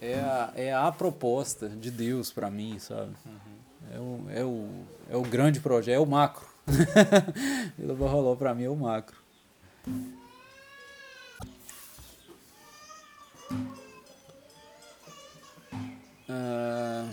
é 0.00 0.14
a, 0.14 0.52
é 0.54 0.74
a 0.74 0.92
proposta 0.92 1.68
de 1.68 1.90
Deus 1.90 2.32
para 2.32 2.50
mim, 2.50 2.78
sabe? 2.78 3.12
Uhum. 3.24 3.56
É, 3.92 3.98
o, 3.98 4.30
é, 4.30 4.44
o, 4.44 4.68
é 5.10 5.16
o 5.16 5.22
grande 5.22 5.60
projeto, 5.60 5.96
é 5.96 6.00
o 6.00 6.06
macro. 6.06 6.46
Vila 7.78 7.94
Barroló 7.94 8.34
para 8.34 8.54
mim 8.54 8.64
é 8.64 8.70
o 8.70 8.76
macro. 8.76 9.16
Ah, 16.28 17.08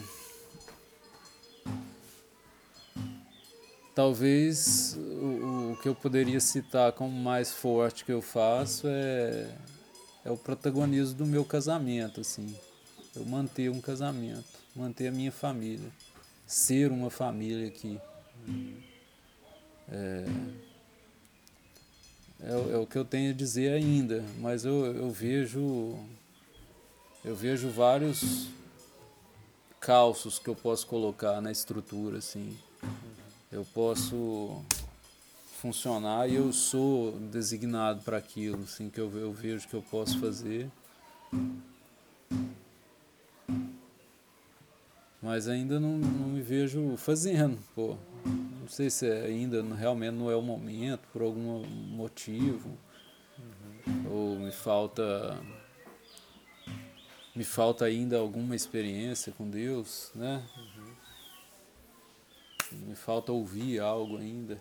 talvez 3.93 4.97
o, 4.97 5.73
o 5.73 5.77
que 5.81 5.87
eu 5.87 5.93
poderia 5.93 6.39
citar 6.39 6.91
como 6.93 7.15
mais 7.15 7.51
forte 7.51 8.03
que 8.03 8.11
eu 8.11 8.21
faço 8.21 8.87
é, 8.87 9.47
é 10.25 10.31
o 10.31 10.37
protagonismo 10.37 11.15
do 11.15 11.25
meu 11.25 11.43
casamento, 11.43 12.21
assim 12.21 12.55
eu 13.15 13.25
manter 13.25 13.69
um 13.69 13.79
casamento, 13.79 14.59
manter 14.75 15.07
a 15.07 15.11
minha 15.11 15.31
família, 15.31 15.89
ser 16.47 16.91
uma 16.91 17.09
família 17.09 17.67
aqui. 17.67 17.99
É, 19.91 20.25
é, 22.41 22.73
é, 22.73 22.77
o 22.77 22.87
que 22.87 22.97
eu 22.97 23.05
tenho 23.05 23.31
a 23.31 23.33
dizer 23.33 23.71
ainda, 23.73 24.23
mas 24.39 24.65
eu, 24.65 24.85
eu 24.85 25.11
vejo 25.11 25.97
eu 27.23 27.35
vejo 27.35 27.69
vários 27.69 28.47
calços 29.79 30.39
que 30.39 30.49
eu 30.49 30.55
posso 30.55 30.87
colocar 30.87 31.39
na 31.39 31.51
estrutura 31.51 32.17
assim. 32.17 32.57
Eu 33.51 33.65
posso 33.73 34.61
funcionar 35.63 36.29
e 36.29 36.35
eu 36.35 36.51
sou 36.51 37.13
designado 37.31 38.01
para 38.01 38.17
aquilo, 38.17 38.63
assim 38.63 38.89
que 38.89 38.99
eu, 38.99 39.09
eu 39.17 39.31
vejo 39.31 39.65
que 39.65 39.73
eu 39.73 39.81
posso 39.81 40.19
fazer 40.19 40.69
mas 45.21 45.47
ainda 45.47 45.79
não, 45.79 45.97
não 45.97 46.27
me 46.27 46.41
vejo 46.41 46.97
fazendo, 46.97 47.57
pô. 47.73 47.95
Não 48.25 48.67
sei 48.67 48.89
se 48.89 49.07
é 49.07 49.25
ainda 49.25 49.63
realmente 49.73 50.15
não 50.15 50.29
é 50.29 50.35
o 50.35 50.41
momento, 50.41 51.07
por 51.13 51.21
algum 51.21 51.65
motivo. 51.65 52.77
Uhum. 53.87 54.11
Ou 54.11 54.35
me 54.37 54.51
falta 54.51 55.39
me 57.33 57.45
falta 57.45 57.85
ainda 57.85 58.17
alguma 58.17 58.53
experiência 58.53 59.31
com 59.31 59.49
Deus, 59.49 60.11
né? 60.13 60.43
Uhum. 60.57 60.93
Me 62.89 62.95
falta 62.95 63.31
ouvir 63.31 63.79
algo 63.79 64.17
ainda. 64.17 64.59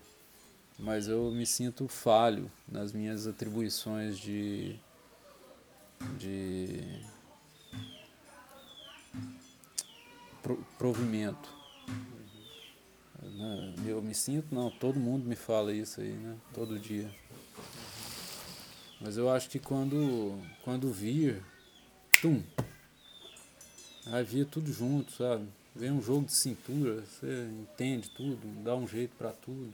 Mas 0.79 1.07
eu 1.09 1.31
me 1.31 1.47
sinto 1.47 1.87
falho 1.87 2.51
nas 2.67 2.93
minhas 2.93 3.27
atribuições 3.27 4.19
de 4.19 4.79
de 6.19 7.03
provimento. 10.79 11.49
Uhum. 13.23 13.75
Eu 13.87 14.03
me 14.03 14.15
sinto, 14.15 14.53
não, 14.55 14.71
todo 14.71 14.99
mundo 14.99 15.25
me 15.25 15.37
fala 15.37 15.73
isso 15.73 16.01
aí, 16.01 16.13
né? 16.13 16.37
Todo 16.53 16.79
dia. 16.79 17.09
Mas 19.01 19.17
eu 19.17 19.31
acho 19.31 19.49
que 19.49 19.59
quando, 19.59 20.39
quando 20.63 20.93
vir, 20.93 21.43
tum, 22.21 22.43
aí 24.07 24.25
vir 24.25 24.47
tudo 24.47 24.73
junto, 24.73 25.13
sabe? 25.13 25.49
Vem 25.75 25.91
um 25.91 26.03
jogo 26.03 26.27
de 26.27 26.35
cintura, 26.35 27.03
você 27.03 27.49
entende 27.63 28.11
tudo, 28.11 28.39
dá 28.63 28.77
um 28.77 28.87
jeito 28.87 29.15
para 29.17 29.33
tudo. 29.33 29.73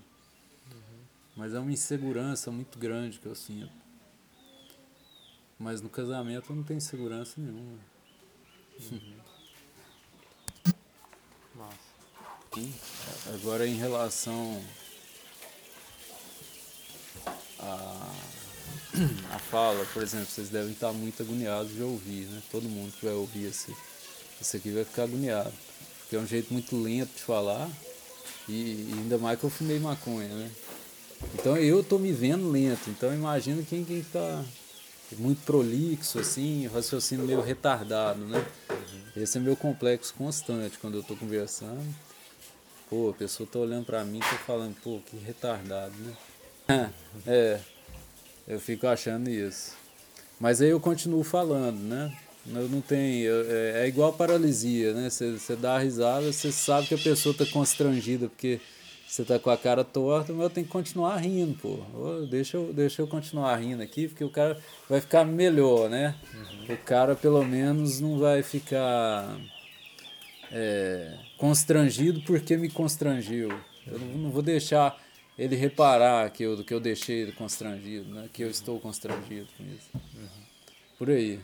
Mas 1.38 1.55
é 1.55 1.61
uma 1.61 1.70
insegurança 1.70 2.51
muito 2.51 2.77
grande 2.81 3.20
que 3.20 3.27
eu 3.27 3.35
sinto. 3.35 3.70
Mas 5.57 5.81
no 5.81 5.88
casamento 5.88 6.51
eu 6.51 6.57
não 6.57 6.64
tenho 6.64 6.81
segurança 6.81 7.35
nenhuma. 7.40 7.79
Uhum. 8.90 9.18
Agora 13.35 13.68
em 13.68 13.77
relação 13.77 14.61
a, 17.61 18.12
a 19.31 19.38
fala, 19.38 19.87
por 19.94 20.03
exemplo, 20.03 20.27
vocês 20.27 20.48
devem 20.48 20.72
estar 20.72 20.92
muito 20.92 21.22
agoniados 21.22 21.72
de 21.72 21.83
ouvir, 21.85 22.27
né? 22.27 22.42
Todo 22.51 22.68
mundo 22.68 22.92
que 22.98 23.05
vai 23.05 23.14
ouvir 23.14 23.44
esse, 23.44 23.77
esse 24.40 24.57
aqui 24.57 24.72
vai 24.72 24.85
ficar 24.85 25.05
agoniado. 25.05 25.53
Porque 26.01 26.16
é 26.16 26.18
um 26.18 26.27
jeito 26.27 26.53
muito 26.53 26.77
lento 26.77 27.14
de 27.14 27.22
falar 27.22 27.70
e, 28.48 28.53
e 28.53 28.94
ainda 28.94 29.18
mais 29.18 29.38
que 29.38 29.44
eu 29.44 29.51
fumei 29.51 29.79
maconha, 29.79 30.35
né? 30.35 30.51
Então 31.35 31.57
eu 31.57 31.83
tô 31.83 31.98
me 31.98 32.12
vendo 32.12 32.50
lento, 32.50 32.90
então 32.90 33.12
imagina 33.12 33.62
quem, 33.62 33.85
quem 33.85 34.02
tá 34.02 34.44
muito 35.16 35.42
prolixo, 35.44 36.18
assim, 36.18 36.66
raciocínio 36.66 37.26
meio 37.26 37.40
retardado, 37.40 38.20
né? 38.20 38.44
Uhum. 38.70 39.22
Esse 39.22 39.38
é 39.38 39.40
meu 39.40 39.57
complexo 39.57 40.14
constante 40.14 40.78
quando 40.78 40.98
eu 40.98 41.02
tô 41.02 41.16
conversando. 41.16 41.83
Pô, 42.90 43.11
a 43.11 43.14
pessoa 43.14 43.48
tá 43.50 43.59
olhando 43.59 43.85
pra 43.85 44.04
mim 44.04 44.18
e 44.18 44.20
tá 44.20 44.38
falando, 44.46 44.74
pô, 44.83 45.00
que 45.04 45.16
retardado, 45.16 45.94
né? 45.98 46.90
é, 47.26 47.61
eu 48.46 48.61
fico 48.61 48.87
achando 48.87 49.28
isso. 49.28 49.72
Mas 50.38 50.62
aí 50.62 50.70
eu 50.70 50.81
continuo 50.81 51.24
falando, 51.24 51.78
né? 51.78 52.16
Eu 52.46 52.68
não 52.68 52.81
tenho. 52.81 53.31
É, 53.46 53.85
é 53.85 53.88
igual 53.88 54.12
paralisia, 54.12 54.94
né? 54.94 55.11
Você 55.11 55.57
dá 55.57 55.76
a 55.76 55.78
risada, 55.78 56.33
você 56.33 56.50
sabe 56.52 56.87
que 56.87 56.94
a 56.94 56.98
pessoa 56.98 57.35
tá 57.35 57.44
constrangida 57.46 58.28
porque 58.28 58.61
você 59.09 59.25
tá 59.25 59.38
com 59.38 59.49
a 59.49 59.57
cara 59.57 59.83
torta, 59.83 60.35
mas 60.35 60.42
eu 60.42 60.51
tenho 60.51 60.66
que 60.66 60.73
continuar 60.73 61.16
rindo, 61.16 61.55
pô. 61.55 61.79
Deixa 62.31 62.59
eu, 62.59 62.75
deixa 62.75 63.01
eu 63.01 63.07
continuar 63.07 63.57
rindo 63.57 63.83
aqui, 63.83 64.07
porque 64.07 64.23
o 64.23 64.29
cara 64.29 64.61
vai 64.87 65.01
ficar 65.01 65.25
melhor, 65.25 65.88
né? 65.88 66.14
Uhum. 66.35 66.75
O 66.75 66.77
cara 66.77 67.16
pelo 67.16 67.42
menos 67.42 68.01
não 68.01 68.18
vai 68.18 68.42
ficar 68.42 69.35
é, 70.53 71.18
constrangido 71.38 72.21
porque 72.21 72.55
me 72.59 72.68
constrangiu. 72.68 73.49
Eu 73.87 73.99
não, 73.99 74.07
não, 74.18 74.31
vou 74.31 74.42
deixar 74.42 75.03
ele 75.38 75.57
reparar 75.57 76.29
que 76.31 76.42
eu, 76.42 76.62
que 76.62 76.75
eu 76.75 76.79
deixei 76.79 77.23
ele 77.23 77.33
constrangido, 77.33 78.12
né? 78.12 78.29
que 78.31 78.42
eu 78.42 78.51
estou 78.51 78.79
constrangido 78.79 79.49
com 79.57 79.64
isso. 79.64 79.88
Uhum. 79.94 80.29
Por 80.99 81.09
aí. 81.09 81.40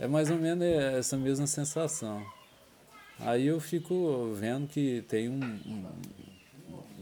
É 0.00 0.08
mais 0.08 0.30
ou 0.30 0.38
menos 0.38 0.64
essa 0.64 1.14
mesma 1.18 1.46
sensação. 1.46 2.24
Aí 3.20 3.46
eu 3.46 3.60
fico 3.60 4.32
vendo 4.32 4.66
que 4.66 5.04
tem 5.06 5.28
um, 5.28 5.44
um, 5.44 5.86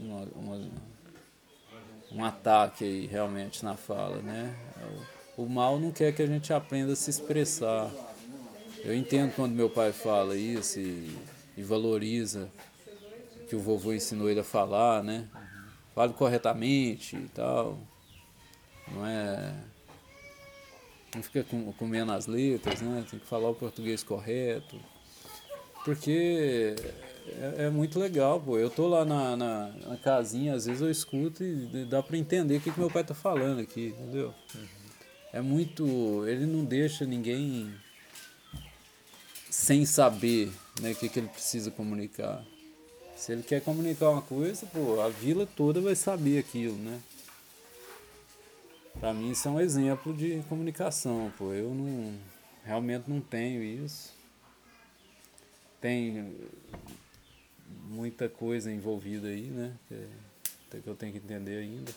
uma, 0.03 0.27
uma, 0.35 0.71
um 2.11 2.23
ataque 2.23 2.83
aí 2.83 3.07
realmente 3.07 3.63
na 3.63 3.75
fala, 3.75 4.21
né? 4.21 4.55
O, 5.37 5.43
o 5.43 5.49
mal 5.49 5.79
não 5.79 5.91
quer 5.91 6.13
que 6.13 6.21
a 6.21 6.27
gente 6.27 6.53
aprenda 6.53 6.93
a 6.93 6.95
se 6.95 7.09
expressar 7.09 7.91
eu 8.83 8.93
entendo 8.93 9.33
quando 9.33 9.53
meu 9.53 9.69
pai 9.69 9.93
fala 9.93 10.35
isso 10.35 10.77
e, 10.77 11.17
e 11.55 11.63
valoriza 11.63 12.49
que 13.47 13.55
o 13.55 13.59
vovô 13.59 13.93
ensinou 13.93 14.29
ele 14.29 14.41
a 14.41 14.43
falar, 14.43 15.01
né? 15.01 15.25
Fale 15.95 16.11
corretamente 16.11 17.15
e 17.15 17.29
tal. 17.29 17.79
Não 18.91 19.07
é. 19.07 19.55
Não 21.15 21.23
fica 21.23 21.45
comendo 21.77 22.11
as 22.11 22.27
letras, 22.27 22.81
né? 22.81 23.05
Tem 23.09 23.19
que 23.19 23.25
falar 23.25 23.51
o 23.51 23.55
português 23.55 24.03
correto. 24.03 24.77
Porque 25.85 26.75
é, 27.27 27.65
é 27.65 27.69
muito 27.69 27.99
legal, 27.99 28.39
pô. 28.39 28.57
Eu 28.57 28.69
tô 28.69 28.87
lá 28.87 29.05
na, 29.05 29.35
na, 29.35 29.67
na, 29.69 29.97
casinha, 29.97 30.55
às 30.55 30.65
vezes 30.65 30.81
eu 30.81 30.89
escuto 30.89 31.43
e 31.43 31.85
dá 31.85 32.01
para 32.03 32.17
entender 32.17 32.57
o 32.57 32.61
que, 32.61 32.71
que 32.71 32.79
meu 32.79 32.89
pai 32.89 33.03
tá 33.03 33.13
falando 33.13 33.59
aqui, 33.59 33.87
entendeu? 33.87 34.33
Uhum. 34.55 34.67
É 35.31 35.41
muito. 35.41 36.27
Ele 36.27 36.45
não 36.45 36.63
deixa 36.63 37.05
ninguém 37.05 37.73
sem 39.49 39.85
saber 39.85 40.51
né, 40.81 40.91
o 40.91 40.95
que, 40.95 41.09
que 41.09 41.19
ele 41.19 41.27
precisa 41.27 41.71
comunicar. 41.71 42.43
Se 43.15 43.31
ele 43.31 43.43
quer 43.43 43.61
comunicar 43.61 44.09
uma 44.09 44.21
coisa, 44.21 44.65
pô, 44.65 44.99
a 44.99 45.09
vila 45.09 45.45
toda 45.45 45.79
vai 45.79 45.95
saber 45.95 46.39
aquilo, 46.39 46.75
né? 46.75 46.99
Para 48.99 49.13
mim 49.13 49.31
isso 49.31 49.47
é 49.47 49.51
um 49.51 49.59
exemplo 49.59 50.13
de 50.13 50.43
comunicação, 50.49 51.31
pô. 51.37 51.53
Eu 51.53 51.73
não 51.73 52.13
realmente 52.63 53.05
não 53.07 53.21
tenho 53.21 53.63
isso. 53.63 54.13
Tem 55.79 56.35
muita 57.89 58.27
coisa 58.29 58.71
envolvida 58.71 59.27
aí, 59.27 59.43
né? 59.43 59.73
Que, 59.87 60.81
que 60.81 60.87
eu 60.87 60.95
tenho 60.95 61.11
que 61.11 61.19
entender 61.19 61.57
ainda. 61.57 61.91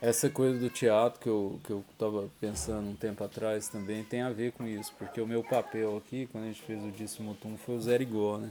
Essa 0.00 0.28
coisa 0.28 0.58
do 0.58 0.68
teatro 0.68 1.18
que 1.18 1.28
eu, 1.28 1.58
que 1.64 1.70
eu 1.70 1.84
tava 1.98 2.28
pensando 2.38 2.88
um 2.88 2.94
tempo 2.94 3.24
atrás 3.24 3.68
também 3.68 4.04
tem 4.04 4.20
a 4.20 4.30
ver 4.30 4.52
com 4.52 4.66
isso, 4.66 4.92
porque 4.98 5.20
o 5.20 5.26
meu 5.26 5.42
papel 5.42 5.96
aqui, 5.96 6.28
quando 6.30 6.44
a 6.44 6.46
gente 6.48 6.60
fez 6.62 6.84
o 6.84 6.90
Díssimo 6.90 7.34
Tum, 7.34 7.56
foi 7.56 7.76
o 7.76 7.80
Zé 7.80 7.96
Rigó, 7.96 8.36
né? 8.36 8.50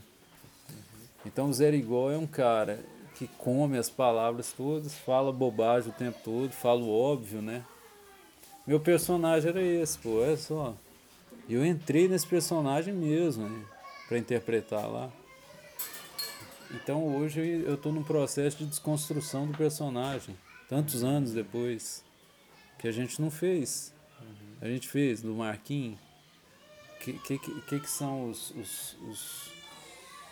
Então 1.26 1.50
o 1.50 1.54
Zé 1.54 1.70
Rigó 1.70 2.10
é 2.10 2.18
um 2.18 2.26
cara 2.26 2.84
que 3.16 3.28
come 3.28 3.78
as 3.78 3.90
palavras 3.90 4.52
todas, 4.52 4.96
fala 4.96 5.32
bobagem 5.32 5.92
o 5.92 5.94
tempo 5.94 6.18
todo, 6.24 6.52
fala 6.52 6.82
o 6.82 6.92
óbvio, 6.92 7.42
né? 7.42 7.64
Meu 8.66 8.80
personagem 8.80 9.50
era 9.50 9.62
esse, 9.62 9.98
pô, 10.00 10.24
é 10.24 10.36
só. 10.36 10.74
Eu 11.48 11.66
entrei 11.66 12.08
nesse 12.08 12.26
personagem 12.26 12.94
mesmo, 12.94 13.48
né? 13.48 13.64
Pra 14.14 14.20
interpretar 14.20 14.88
lá. 14.88 15.12
Então 16.70 17.18
hoje 17.18 17.64
eu 17.66 17.74
estou 17.74 17.92
num 17.92 18.04
processo 18.04 18.60
de 18.60 18.68
desconstrução 18.68 19.48
do 19.48 19.58
personagem, 19.58 20.38
tantos 20.70 21.04
anos 21.04 21.32
depois, 21.34 22.06
que 22.78 22.88
a 22.88 22.92
gente 22.92 23.20
não 23.20 23.32
fez. 23.32 23.92
A 24.62 24.68
gente 24.68 24.88
fez 24.88 25.24
do 25.24 25.34
Marquinhos. 25.34 25.98
O 25.98 27.00
que, 27.00 27.14
que, 27.14 27.40
que, 27.40 27.80
que 27.80 27.90
são 27.90 28.30
os, 28.30 28.52
os, 28.52 28.98
os, 29.10 29.52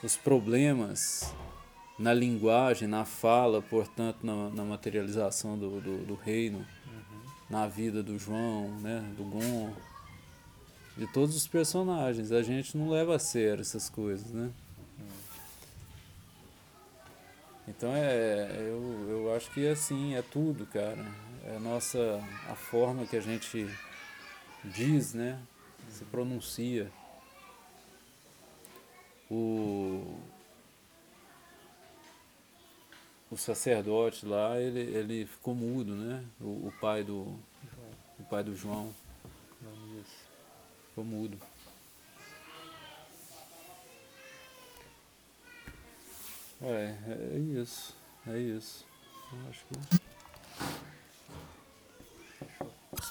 os 0.03 0.15
problemas 0.15 1.33
na 1.97 2.13
linguagem, 2.13 2.87
na 2.87 3.03
fala, 3.03 3.63
portanto, 3.63 4.19
na, 4.23 4.51
na 4.51 4.63
materialização 4.63 5.57
do, 5.57 5.81
do, 5.81 6.05
do 6.05 6.13
reino, 6.13 6.59
uhum. 6.59 7.31
na 7.49 7.67
vida 7.67 8.03
do 8.03 8.19
João, 8.19 8.79
né, 8.79 9.03
do 9.17 9.23
Gon, 9.23 9.73
de 11.01 11.07
todos 11.07 11.35
os 11.35 11.47
personagens. 11.47 12.31
A 12.31 12.43
gente 12.43 12.77
não 12.77 12.87
leva 12.87 13.15
a 13.15 13.19
sério 13.19 13.61
essas 13.61 13.89
coisas, 13.89 14.29
né? 14.29 14.51
Então 17.67 17.91
é, 17.91 18.55
eu, 18.59 19.07
eu 19.09 19.35
acho 19.35 19.49
que 19.49 19.67
assim, 19.67 20.13
é 20.13 20.21
tudo, 20.21 20.63
cara. 20.67 21.03
É 21.43 21.55
a 21.55 21.59
nossa, 21.59 22.23
a 22.47 22.53
forma 22.53 23.07
que 23.07 23.17
a 23.17 23.19
gente 23.19 23.67
diz, 24.63 25.15
né? 25.15 25.41
Se 25.89 26.05
pronuncia. 26.05 26.91
O, 29.27 30.19
o 33.31 33.37
sacerdote 33.37 34.23
lá, 34.23 34.59
ele, 34.59 34.81
ele 34.81 35.25
ficou 35.25 35.55
mudo, 35.55 35.95
né? 35.95 36.23
O, 36.39 36.67
o 36.67 36.73
pai 36.79 37.03
do 37.03 37.21
o 38.19 38.23
pai 38.29 38.43
do 38.43 38.55
João. 38.55 38.93
Ficou 40.91 41.05
mudo. 41.05 41.37
É, 46.61 46.95
é 47.33 47.37
isso. 47.39 47.95
É 48.27 48.37
isso. 48.37 48.85
Eu 49.31 49.49
acho 49.49 49.65
que. 49.65 50.01